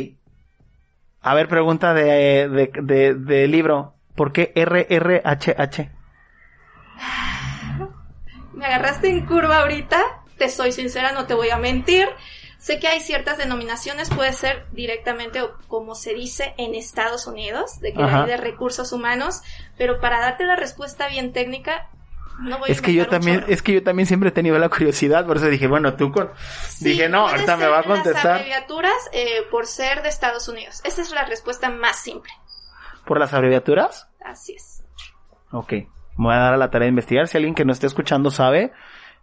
A 1.20 1.34
ver, 1.34 1.48
pregunta 1.48 1.92
de, 1.92 2.48
de, 2.48 2.70
de, 2.82 3.14
de 3.14 3.48
libro. 3.48 3.94
¿Por 4.14 4.32
qué 4.32 4.52
RRHH? 4.54 5.90
Me 8.52 8.66
agarraste 8.66 9.08
en 9.08 9.26
curva 9.26 9.60
ahorita, 9.60 10.02
te 10.38 10.48
soy 10.48 10.72
sincera, 10.72 11.12
no 11.12 11.26
te 11.26 11.34
voy 11.34 11.50
a 11.50 11.58
mentir. 11.58 12.08
Sé 12.58 12.78
que 12.78 12.86
hay 12.86 13.00
ciertas 13.00 13.38
denominaciones, 13.38 14.08
puede 14.10 14.32
ser 14.32 14.66
directamente 14.70 15.42
o 15.42 15.58
como 15.66 15.96
se 15.96 16.14
dice 16.14 16.54
en 16.58 16.76
Estados 16.76 17.26
Unidos, 17.26 17.80
de 17.80 17.92
que 17.92 18.00
ley 18.00 18.26
de 18.26 18.36
recursos 18.36 18.92
humanos, 18.92 19.42
pero 19.76 19.98
para 20.00 20.20
darte 20.20 20.44
la 20.44 20.54
respuesta 20.54 21.08
bien 21.08 21.32
técnica, 21.32 21.88
no 22.38 22.58
voy 22.58 22.70
a 22.70 22.72
Es 22.72 22.80
que 22.80 22.92
yo 22.92 23.08
también, 23.08 23.44
es 23.48 23.62
que 23.62 23.72
yo 23.72 23.82
también 23.82 24.06
siempre 24.06 24.28
he 24.28 24.32
tenido 24.32 24.58
la 24.60 24.68
curiosidad, 24.68 25.26
por 25.26 25.38
eso 25.38 25.46
dije, 25.46 25.66
bueno, 25.66 25.94
tú 25.96 26.12
con... 26.12 26.30
Sí, 26.68 26.90
dije, 26.90 27.08
no, 27.08 27.26
ahorita 27.28 27.56
me 27.56 27.66
va 27.66 27.78
a 27.78 27.78
Las 27.78 27.86
contestar 27.86 28.32
abreviaturas 28.36 29.10
eh, 29.12 29.42
por 29.50 29.66
ser 29.66 30.02
de 30.02 30.08
Estados 30.08 30.46
Unidos. 30.46 30.82
Esa 30.84 31.02
es 31.02 31.10
la 31.10 31.24
respuesta 31.24 31.68
más 31.68 31.96
simple. 32.00 32.30
por 33.04 33.18
las 33.18 33.32
abreviaturas. 33.32 34.08
Así 34.24 34.54
es. 34.54 34.84
Ok. 35.50 35.72
Me 36.18 36.24
voy 36.26 36.34
a 36.34 36.38
dar 36.38 36.54
a 36.54 36.56
la 36.58 36.70
tarea 36.70 36.86
de 36.86 36.90
investigar. 36.90 37.26
Si 37.28 37.36
alguien 37.36 37.54
que 37.54 37.64
nos 37.64 37.76
esté 37.76 37.86
escuchando 37.86 38.30
sabe, 38.30 38.72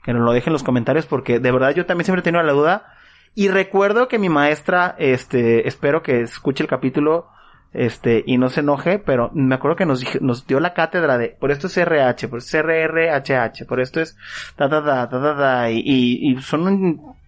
que 0.04 0.14
nos 0.14 0.24
lo 0.24 0.32
deje 0.32 0.50
en 0.50 0.54
los 0.54 0.64
comentarios, 0.64 1.06
porque 1.06 1.40
de 1.40 1.52
verdad 1.52 1.74
yo 1.76 1.86
también 1.86 2.06
siempre 2.06 2.22
he 2.22 2.24
tenido 2.24 2.44
la 2.44 2.54
duda. 2.54 2.94
Y 3.36 3.48
recuerdo 3.48 4.08
que 4.08 4.18
mi 4.20 4.30
maestra, 4.30 4.96
este, 4.98 5.68
espero 5.68 6.02
que 6.02 6.22
escuche 6.22 6.64
el 6.64 6.70
capítulo, 6.70 7.28
este, 7.72 8.24
y 8.26 8.40
no 8.40 8.50
se 8.50 8.62
enoje, 8.62 8.98
pero 8.98 9.30
me 9.36 9.54
acuerdo 9.54 9.78
que 9.78 9.86
nos, 9.86 10.00
dije- 10.02 10.20
nos 10.20 10.48
dio 10.48 10.60
la 10.60 10.74
cátedra 10.74 11.20
de, 11.20 11.30
por 11.40 11.52
esto 11.52 11.68
es 11.68 11.78
RH, 11.78 12.28
por 12.28 12.40
esto 12.40 12.58
es 12.58 12.64
RRHH, 12.66 13.66
por 13.68 13.80
esto 13.80 14.02
es, 14.02 14.18
ta, 14.56 14.68
ta, 14.68 14.84
ta, 14.84 15.08
ta, 15.08 15.22
ta, 15.22 15.38
ta, 15.38 15.70
y, 15.72 15.80
y, 15.86 16.32
y 16.32 16.42
son 16.42 16.68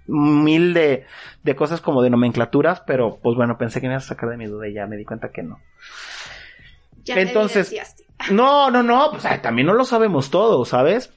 un 0.08 0.44
mil 0.44 0.74
de, 0.74 1.06
de 1.44 1.56
cosas 1.56 1.80
como 1.80 2.02
de 2.02 2.10
nomenclaturas, 2.10 2.82
pero 2.88 3.20
pues 3.22 3.38
bueno, 3.38 3.58
pensé 3.60 3.80
que 3.80 3.88
me 3.88 3.94
ibas 3.94 4.06
a 4.06 4.16
sacar 4.16 4.30
de 4.30 4.38
mi 4.38 4.48
duda 4.48 4.68
y 4.68 4.74
ya 4.74 4.88
me 4.88 4.98
di 4.98 5.06
cuenta 5.06 5.30
que 5.30 5.44
no. 5.44 5.60
Ya 7.04 7.16
Entonces-. 7.22 7.70
No, 8.30 8.70
no, 8.70 8.84
no, 8.84 9.12
pues 9.12 9.26
ay, 9.26 9.40
también 9.40 9.68
no 9.68 9.74
lo 9.74 9.86
sabemos 9.86 10.30
todo, 10.30 10.64
¿sabes? 10.66 11.14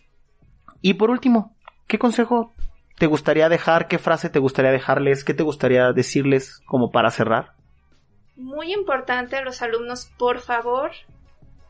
Y 0.80 0.94
por 0.94 1.10
último, 1.10 1.56
¿qué 1.86 1.98
consejo 1.98 2.54
te 2.98 3.06
gustaría 3.06 3.48
dejar? 3.48 3.88
¿Qué 3.88 3.98
frase 3.98 4.30
te 4.30 4.38
gustaría 4.38 4.70
dejarles? 4.70 5.24
¿Qué 5.24 5.34
te 5.34 5.42
gustaría 5.42 5.92
decirles 5.92 6.60
como 6.66 6.90
para 6.90 7.10
cerrar? 7.10 7.52
Muy 8.36 8.72
importante 8.72 9.36
a 9.36 9.42
los 9.42 9.62
alumnos, 9.62 10.10
por 10.18 10.40
favor, 10.40 10.92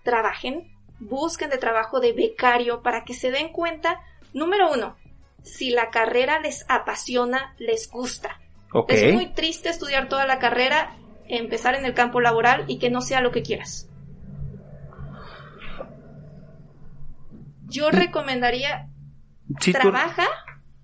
trabajen, 0.03 0.73
busquen 0.99 1.51
de 1.51 1.59
trabajo 1.59 2.01
de 2.01 2.13
becario 2.13 2.83
para 2.83 3.05
que 3.05 3.15
se 3.15 3.31
den 3.31 3.51
cuenta, 3.51 4.01
número 4.33 4.73
uno, 4.73 4.97
si 5.43 5.71
la 5.71 5.91
carrera 5.91 6.41
les 6.41 6.65
apasiona, 6.69 7.55
les 7.59 7.91
gusta. 7.91 8.41
Ok. 8.73 8.91
Es 8.91 9.15
muy 9.15 9.33
triste 9.33 9.69
estudiar 9.69 10.09
toda 10.09 10.27
la 10.27 10.39
carrera, 10.39 10.97
empezar 11.29 11.75
en 11.75 11.85
el 11.85 11.95
campo 11.95 12.21
laboral 12.21 12.65
y 12.67 12.79
que 12.79 12.91
no 12.91 13.01
sea 13.01 13.21
lo 13.21 13.31
que 13.31 13.43
quieras. 13.43 13.89
Yo 17.75 17.91
recomendaría 17.91 18.89
trabaja, 19.73 20.27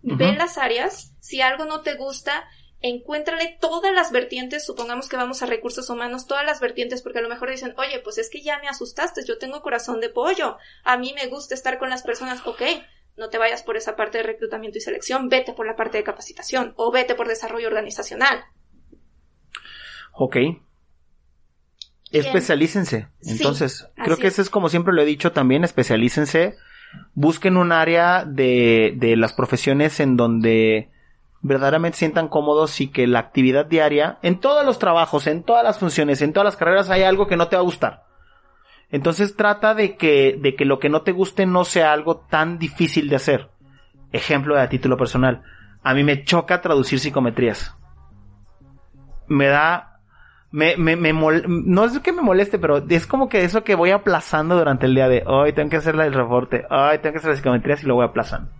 ve 0.02 0.34
las 0.34 0.58
áreas, 0.58 1.14
si 1.20 1.40
algo 1.40 1.64
no 1.64 1.82
te 1.82 1.94
gusta, 1.94 2.44
encuéntrale 2.80 3.58
todas 3.60 3.92
las 3.92 4.10
vertientes, 4.10 4.64
supongamos 4.64 5.08
que 5.08 5.16
vamos 5.16 5.42
a 5.42 5.46
recursos 5.46 5.88
humanos, 5.90 6.26
todas 6.26 6.44
las 6.44 6.60
vertientes, 6.60 7.02
porque 7.02 7.18
a 7.18 7.22
lo 7.22 7.28
mejor 7.28 7.50
dicen, 7.50 7.74
oye, 7.76 8.00
pues 8.00 8.18
es 8.18 8.30
que 8.30 8.42
ya 8.42 8.58
me 8.58 8.68
asustaste, 8.68 9.24
yo 9.26 9.38
tengo 9.38 9.60
corazón 9.60 10.00
de 10.00 10.08
pollo, 10.08 10.56
a 10.84 10.96
mí 10.96 11.14
me 11.14 11.28
gusta 11.28 11.54
estar 11.54 11.78
con 11.78 11.90
las 11.90 12.02
personas, 12.02 12.44
ok, 12.46 12.62
no 13.16 13.28
te 13.28 13.38
vayas 13.38 13.62
por 13.62 13.76
esa 13.76 13.96
parte 13.96 14.18
de 14.18 14.24
reclutamiento 14.24 14.78
y 14.78 14.80
selección, 14.80 15.28
vete 15.28 15.52
por 15.52 15.66
la 15.66 15.76
parte 15.76 15.98
de 15.98 16.04
capacitación 16.04 16.72
o 16.76 16.90
vete 16.90 17.14
por 17.14 17.28
desarrollo 17.28 17.68
organizacional. 17.68 18.44
Ok. 20.12 20.36
Especialícense. 22.10 23.08
Entonces, 23.22 23.86
creo 23.94 24.16
que 24.16 24.26
ese 24.26 24.42
es 24.42 24.50
como 24.50 24.68
siempre 24.68 24.92
lo 24.92 25.02
he 25.02 25.06
dicho 25.06 25.32
también, 25.32 25.64
especialícense. 25.64 26.56
Busquen 27.14 27.56
un 27.56 27.72
área 27.72 28.24
de, 28.24 28.94
de 28.96 29.16
las 29.16 29.32
profesiones 29.32 30.00
en 30.00 30.16
donde 30.16 30.90
verdaderamente 31.42 31.98
sientan 31.98 32.28
cómodos 32.28 32.80
y 32.80 32.88
que 32.88 33.06
la 33.06 33.18
actividad 33.18 33.66
diaria, 33.66 34.18
en 34.22 34.40
todos 34.40 34.64
los 34.64 34.78
trabajos, 34.78 35.26
en 35.26 35.42
todas 35.42 35.64
las 35.64 35.78
funciones, 35.78 36.22
en 36.22 36.32
todas 36.32 36.44
las 36.44 36.56
carreras, 36.56 36.90
hay 36.90 37.02
algo 37.02 37.26
que 37.26 37.36
no 37.36 37.48
te 37.48 37.56
va 37.56 37.62
a 37.62 37.64
gustar. 37.64 38.04
Entonces 38.90 39.36
trata 39.36 39.74
de 39.74 39.96
que, 39.96 40.36
de 40.40 40.56
que 40.56 40.64
lo 40.64 40.78
que 40.78 40.88
no 40.88 41.02
te 41.02 41.12
guste 41.12 41.46
no 41.46 41.64
sea 41.64 41.92
algo 41.92 42.18
tan 42.28 42.58
difícil 42.58 43.08
de 43.08 43.16
hacer. 43.16 43.50
Ejemplo 44.12 44.56
de 44.56 44.62
a 44.62 44.68
título 44.68 44.96
personal. 44.96 45.42
A 45.82 45.94
mí 45.94 46.02
me 46.02 46.24
choca 46.24 46.60
traducir 46.60 46.98
psicometrías. 46.98 47.76
Me 49.28 49.46
da, 49.46 49.89
me, 50.52 50.76
me, 50.76 50.96
me 50.96 51.12
no 51.12 51.84
es 51.84 51.98
que 52.00 52.12
me 52.12 52.22
moleste, 52.22 52.58
pero 52.58 52.84
es 52.88 53.06
como 53.06 53.28
que 53.28 53.44
eso 53.44 53.62
que 53.62 53.76
voy 53.76 53.90
aplazando 53.90 54.56
durante 54.56 54.86
el 54.86 54.94
día 54.94 55.08
de 55.08 55.22
hoy 55.26 55.52
tengo 55.52 55.70
que 55.70 55.76
hacer 55.76 55.94
el 55.94 56.12
reporte, 56.12 56.66
hoy 56.70 56.98
tengo 56.98 57.12
que 57.12 57.18
hacer 57.18 57.30
las 57.30 57.38
psicometrías 57.38 57.82
y 57.82 57.86
lo 57.86 57.94
voy 57.94 58.04
aplazando. 58.04 58.50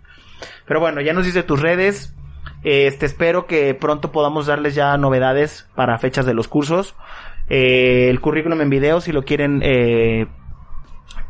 Pero 0.65 0.79
bueno, 0.79 1.01
ya 1.01 1.13
nos 1.13 1.25
dice 1.25 1.43
tus 1.43 1.61
redes, 1.61 2.15
este, 2.63 3.05
espero 3.05 3.45
que 3.45 3.73
pronto 3.73 4.11
podamos 4.11 4.45
darles 4.45 4.73
ya 4.73 4.95
novedades 4.97 5.67
para 5.75 5.97
fechas 5.97 6.25
de 6.25 6.33
los 6.33 6.47
cursos. 6.47 6.95
Eh, 7.49 8.09
el 8.09 8.21
currículum 8.21 8.61
en 8.61 8.69
video, 8.69 9.01
si 9.01 9.11
lo 9.11 9.23
quieren 9.23 9.61
eh, 9.61 10.27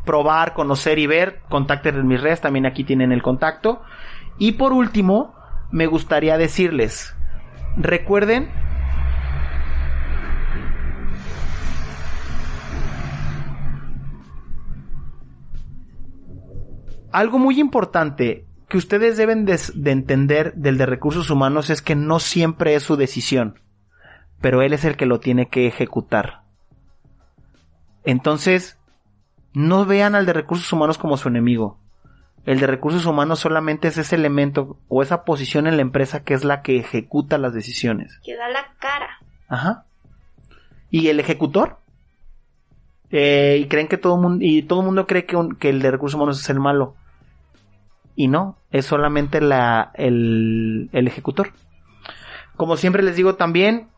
probar, 0.05 0.53
conocer 0.53 0.99
y 0.99 1.07
ver, 1.07 1.41
contacten 1.49 1.95
en 1.95 2.07
mis 2.07 2.21
redes, 2.21 2.41
también 2.41 2.67
aquí 2.67 2.83
tienen 2.83 3.11
el 3.11 3.23
contacto. 3.23 3.81
Y 4.37 4.53
por 4.53 4.73
último, 4.73 5.33
me 5.71 5.87
gustaría 5.87 6.37
decirles, 6.37 7.15
recuerden 7.77 8.49
algo 17.11 17.39
muy 17.39 17.59
importante 17.59 18.45
que 18.71 18.77
ustedes 18.77 19.17
deben 19.17 19.45
de, 19.45 19.59
entender 19.91 20.53
del 20.53 20.77
de 20.77 20.85
recursos 20.85 21.29
humanos 21.29 21.69
es 21.69 21.81
que 21.81 21.93
no 21.93 22.19
siempre 22.19 22.73
es 22.73 22.83
su 22.83 22.95
decisión, 22.95 23.59
pero 24.39 24.61
él 24.61 24.71
es 24.71 24.85
el 24.85 24.95
que 24.95 25.05
lo 25.05 25.19
tiene 25.19 25.49
que 25.49 25.67
ejecutar. 25.67 26.43
Entonces, 28.05 28.79
no 29.53 29.85
vean 29.85 30.15
al 30.15 30.25
de 30.25 30.31
recursos 30.31 30.71
humanos 30.71 30.97
como 30.97 31.17
su 31.17 31.27
enemigo. 31.27 31.77
El 32.45 32.61
de 32.61 32.67
recursos 32.67 33.05
humanos 33.05 33.39
solamente 33.39 33.89
es 33.89 33.97
ese 33.97 34.15
elemento 34.15 34.77
o 34.87 35.03
esa 35.03 35.25
posición 35.25 35.67
en 35.67 35.75
la 35.75 35.81
empresa 35.81 36.23
que 36.23 36.33
es 36.33 36.45
la 36.45 36.61
que 36.61 36.77
ejecuta 36.77 37.37
las 37.37 37.53
decisiones. 37.53 38.19
Que 38.23 38.37
da 38.37 38.47
la 38.47 38.73
cara. 38.79 39.19
Ajá. 39.49 39.83
¿Y 40.89 41.09
el 41.09 41.19
ejecutor? 41.19 41.79
Eh, 43.11 43.59
y 43.61 43.67
creen 43.67 43.89
que 43.89 43.97
todo 43.97 44.15
mundo, 44.15 44.45
y 44.45 44.63
todo 44.63 44.79
el 44.79 44.85
mundo 44.85 45.05
cree 45.05 45.25
que, 45.25 45.37
que 45.59 45.69
el 45.69 45.81
de 45.81 45.91
recursos 45.91 46.15
humanos 46.15 46.39
es 46.39 46.49
el 46.49 46.61
malo 46.61 46.95
y 48.15 48.27
no, 48.27 48.57
es 48.71 48.85
solamente 48.85 49.41
la, 49.41 49.91
el, 49.95 50.89
el 50.91 51.07
ejecutor. 51.07 51.51
Como 52.57 52.77
siempre 52.77 53.03
les 53.03 53.15
digo 53.15 53.35
también, 53.35 53.89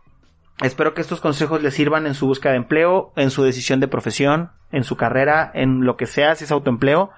espero 0.61 0.93
que 0.93 1.01
estos 1.01 1.21
consejos 1.21 1.61
les 1.61 1.73
sirvan 1.73 2.07
en 2.07 2.13
su 2.13 2.27
búsqueda 2.27 2.51
de 2.51 2.59
empleo, 2.59 3.11
en 3.15 3.31
su 3.31 3.43
decisión 3.43 3.79
de 3.79 3.87
profesión, 3.87 4.51
en 4.71 4.83
su 4.83 4.95
carrera, 4.95 5.51
en 5.53 5.85
lo 5.85 5.97
que 5.97 6.05
sea, 6.05 6.35
si 6.35 6.45
es 6.45 6.51
autoempleo. 6.51 7.11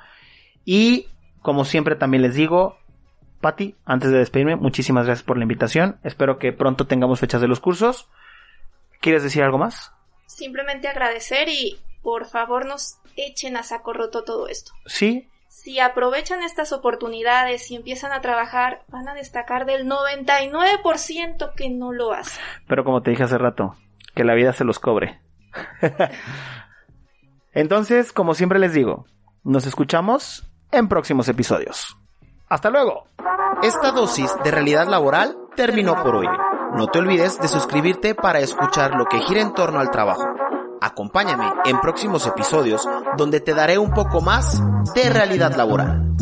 Y 0.64 1.08
como 1.42 1.66
siempre 1.66 1.96
también 1.96 2.24
les 2.24 2.36
digo, 2.36 2.80
Patti, 3.42 3.76
antes 3.86 4.12
de 4.12 4.18
despedirme, 4.18 4.56
muchísimas 4.56 5.06
gracias 5.06 5.24
por 5.24 5.38
la 5.38 5.44
invitación. 5.44 6.00
Espero 6.04 6.40
que 6.40 6.52
pronto 6.52 6.88
tengamos 6.88 7.20
fechas 7.20 7.42
de 7.42 7.48
los 7.48 7.60
cursos. 7.60 8.10
¿Quieres 9.02 9.22
decir 9.22 9.44
algo 9.44 9.60
más? 9.60 9.92
Simplemente 10.26 10.88
agradecer 10.88 11.48
y 11.50 11.78
por 12.02 12.26
favor 12.26 12.66
nos 12.66 12.98
echen 13.16 13.58
a 13.58 13.64
saco 13.64 13.94
roto 13.94 14.24
todo 14.24 14.48
esto. 14.48 14.72
Sí, 14.88 15.30
si 15.66 15.80
aprovechan 15.80 16.44
estas 16.44 16.72
oportunidades 16.74 17.72
y 17.72 17.76
empiezan 17.76 18.12
a 18.12 18.22
trabajar, 18.22 18.84
van 18.88 19.10
a 19.10 19.16
destacar 19.16 19.66
del 19.66 19.90
99% 19.90 21.56
que 21.56 21.72
no 21.72 21.92
lo 21.92 22.14
hacen. 22.14 22.40
Pero 22.68 22.84
como 22.84 23.02
te 23.02 23.10
dije 23.10 23.24
hace 23.24 23.40
rato, 23.40 23.74
que 24.14 24.24
la 24.24 24.36
vida 24.36 24.54
se 24.54 24.64
los 24.64 24.78
cobre. 24.78 25.20
Entonces, 27.52 28.14
como 28.14 28.36
siempre 28.36 28.60
les 28.60 28.74
digo, 28.74 29.08
nos 29.44 29.66
escuchamos 29.66 30.48
en 30.72 30.88
próximos 30.88 31.28
episodios. 31.30 31.98
Hasta 32.48 32.70
luego. 32.70 33.08
Esta 33.64 33.90
dosis 33.90 34.32
de 34.44 34.52
realidad 34.52 34.88
laboral 34.88 35.36
terminó 35.56 35.96
por 36.04 36.18
hoy. 36.18 36.28
No 36.76 36.90
te 36.90 37.00
olvides 37.00 37.40
de 37.40 37.48
suscribirte 37.48 38.14
para 38.14 38.38
escuchar 38.38 38.94
lo 38.94 39.06
que 39.06 39.20
gira 39.22 39.42
en 39.42 39.56
torno 39.56 39.80
al 39.80 39.90
trabajo. 39.90 40.28
Acompáñame 40.86 41.52
en 41.66 41.82
próximos 41.82 42.28
episodios 42.28 42.88
donde 43.18 43.40
te 43.40 43.56
daré 43.56 43.80
un 43.80 43.92
poco 43.92 44.22
más 44.22 44.62
de 44.94 45.10
realidad 45.10 45.56
laboral. 45.56 46.16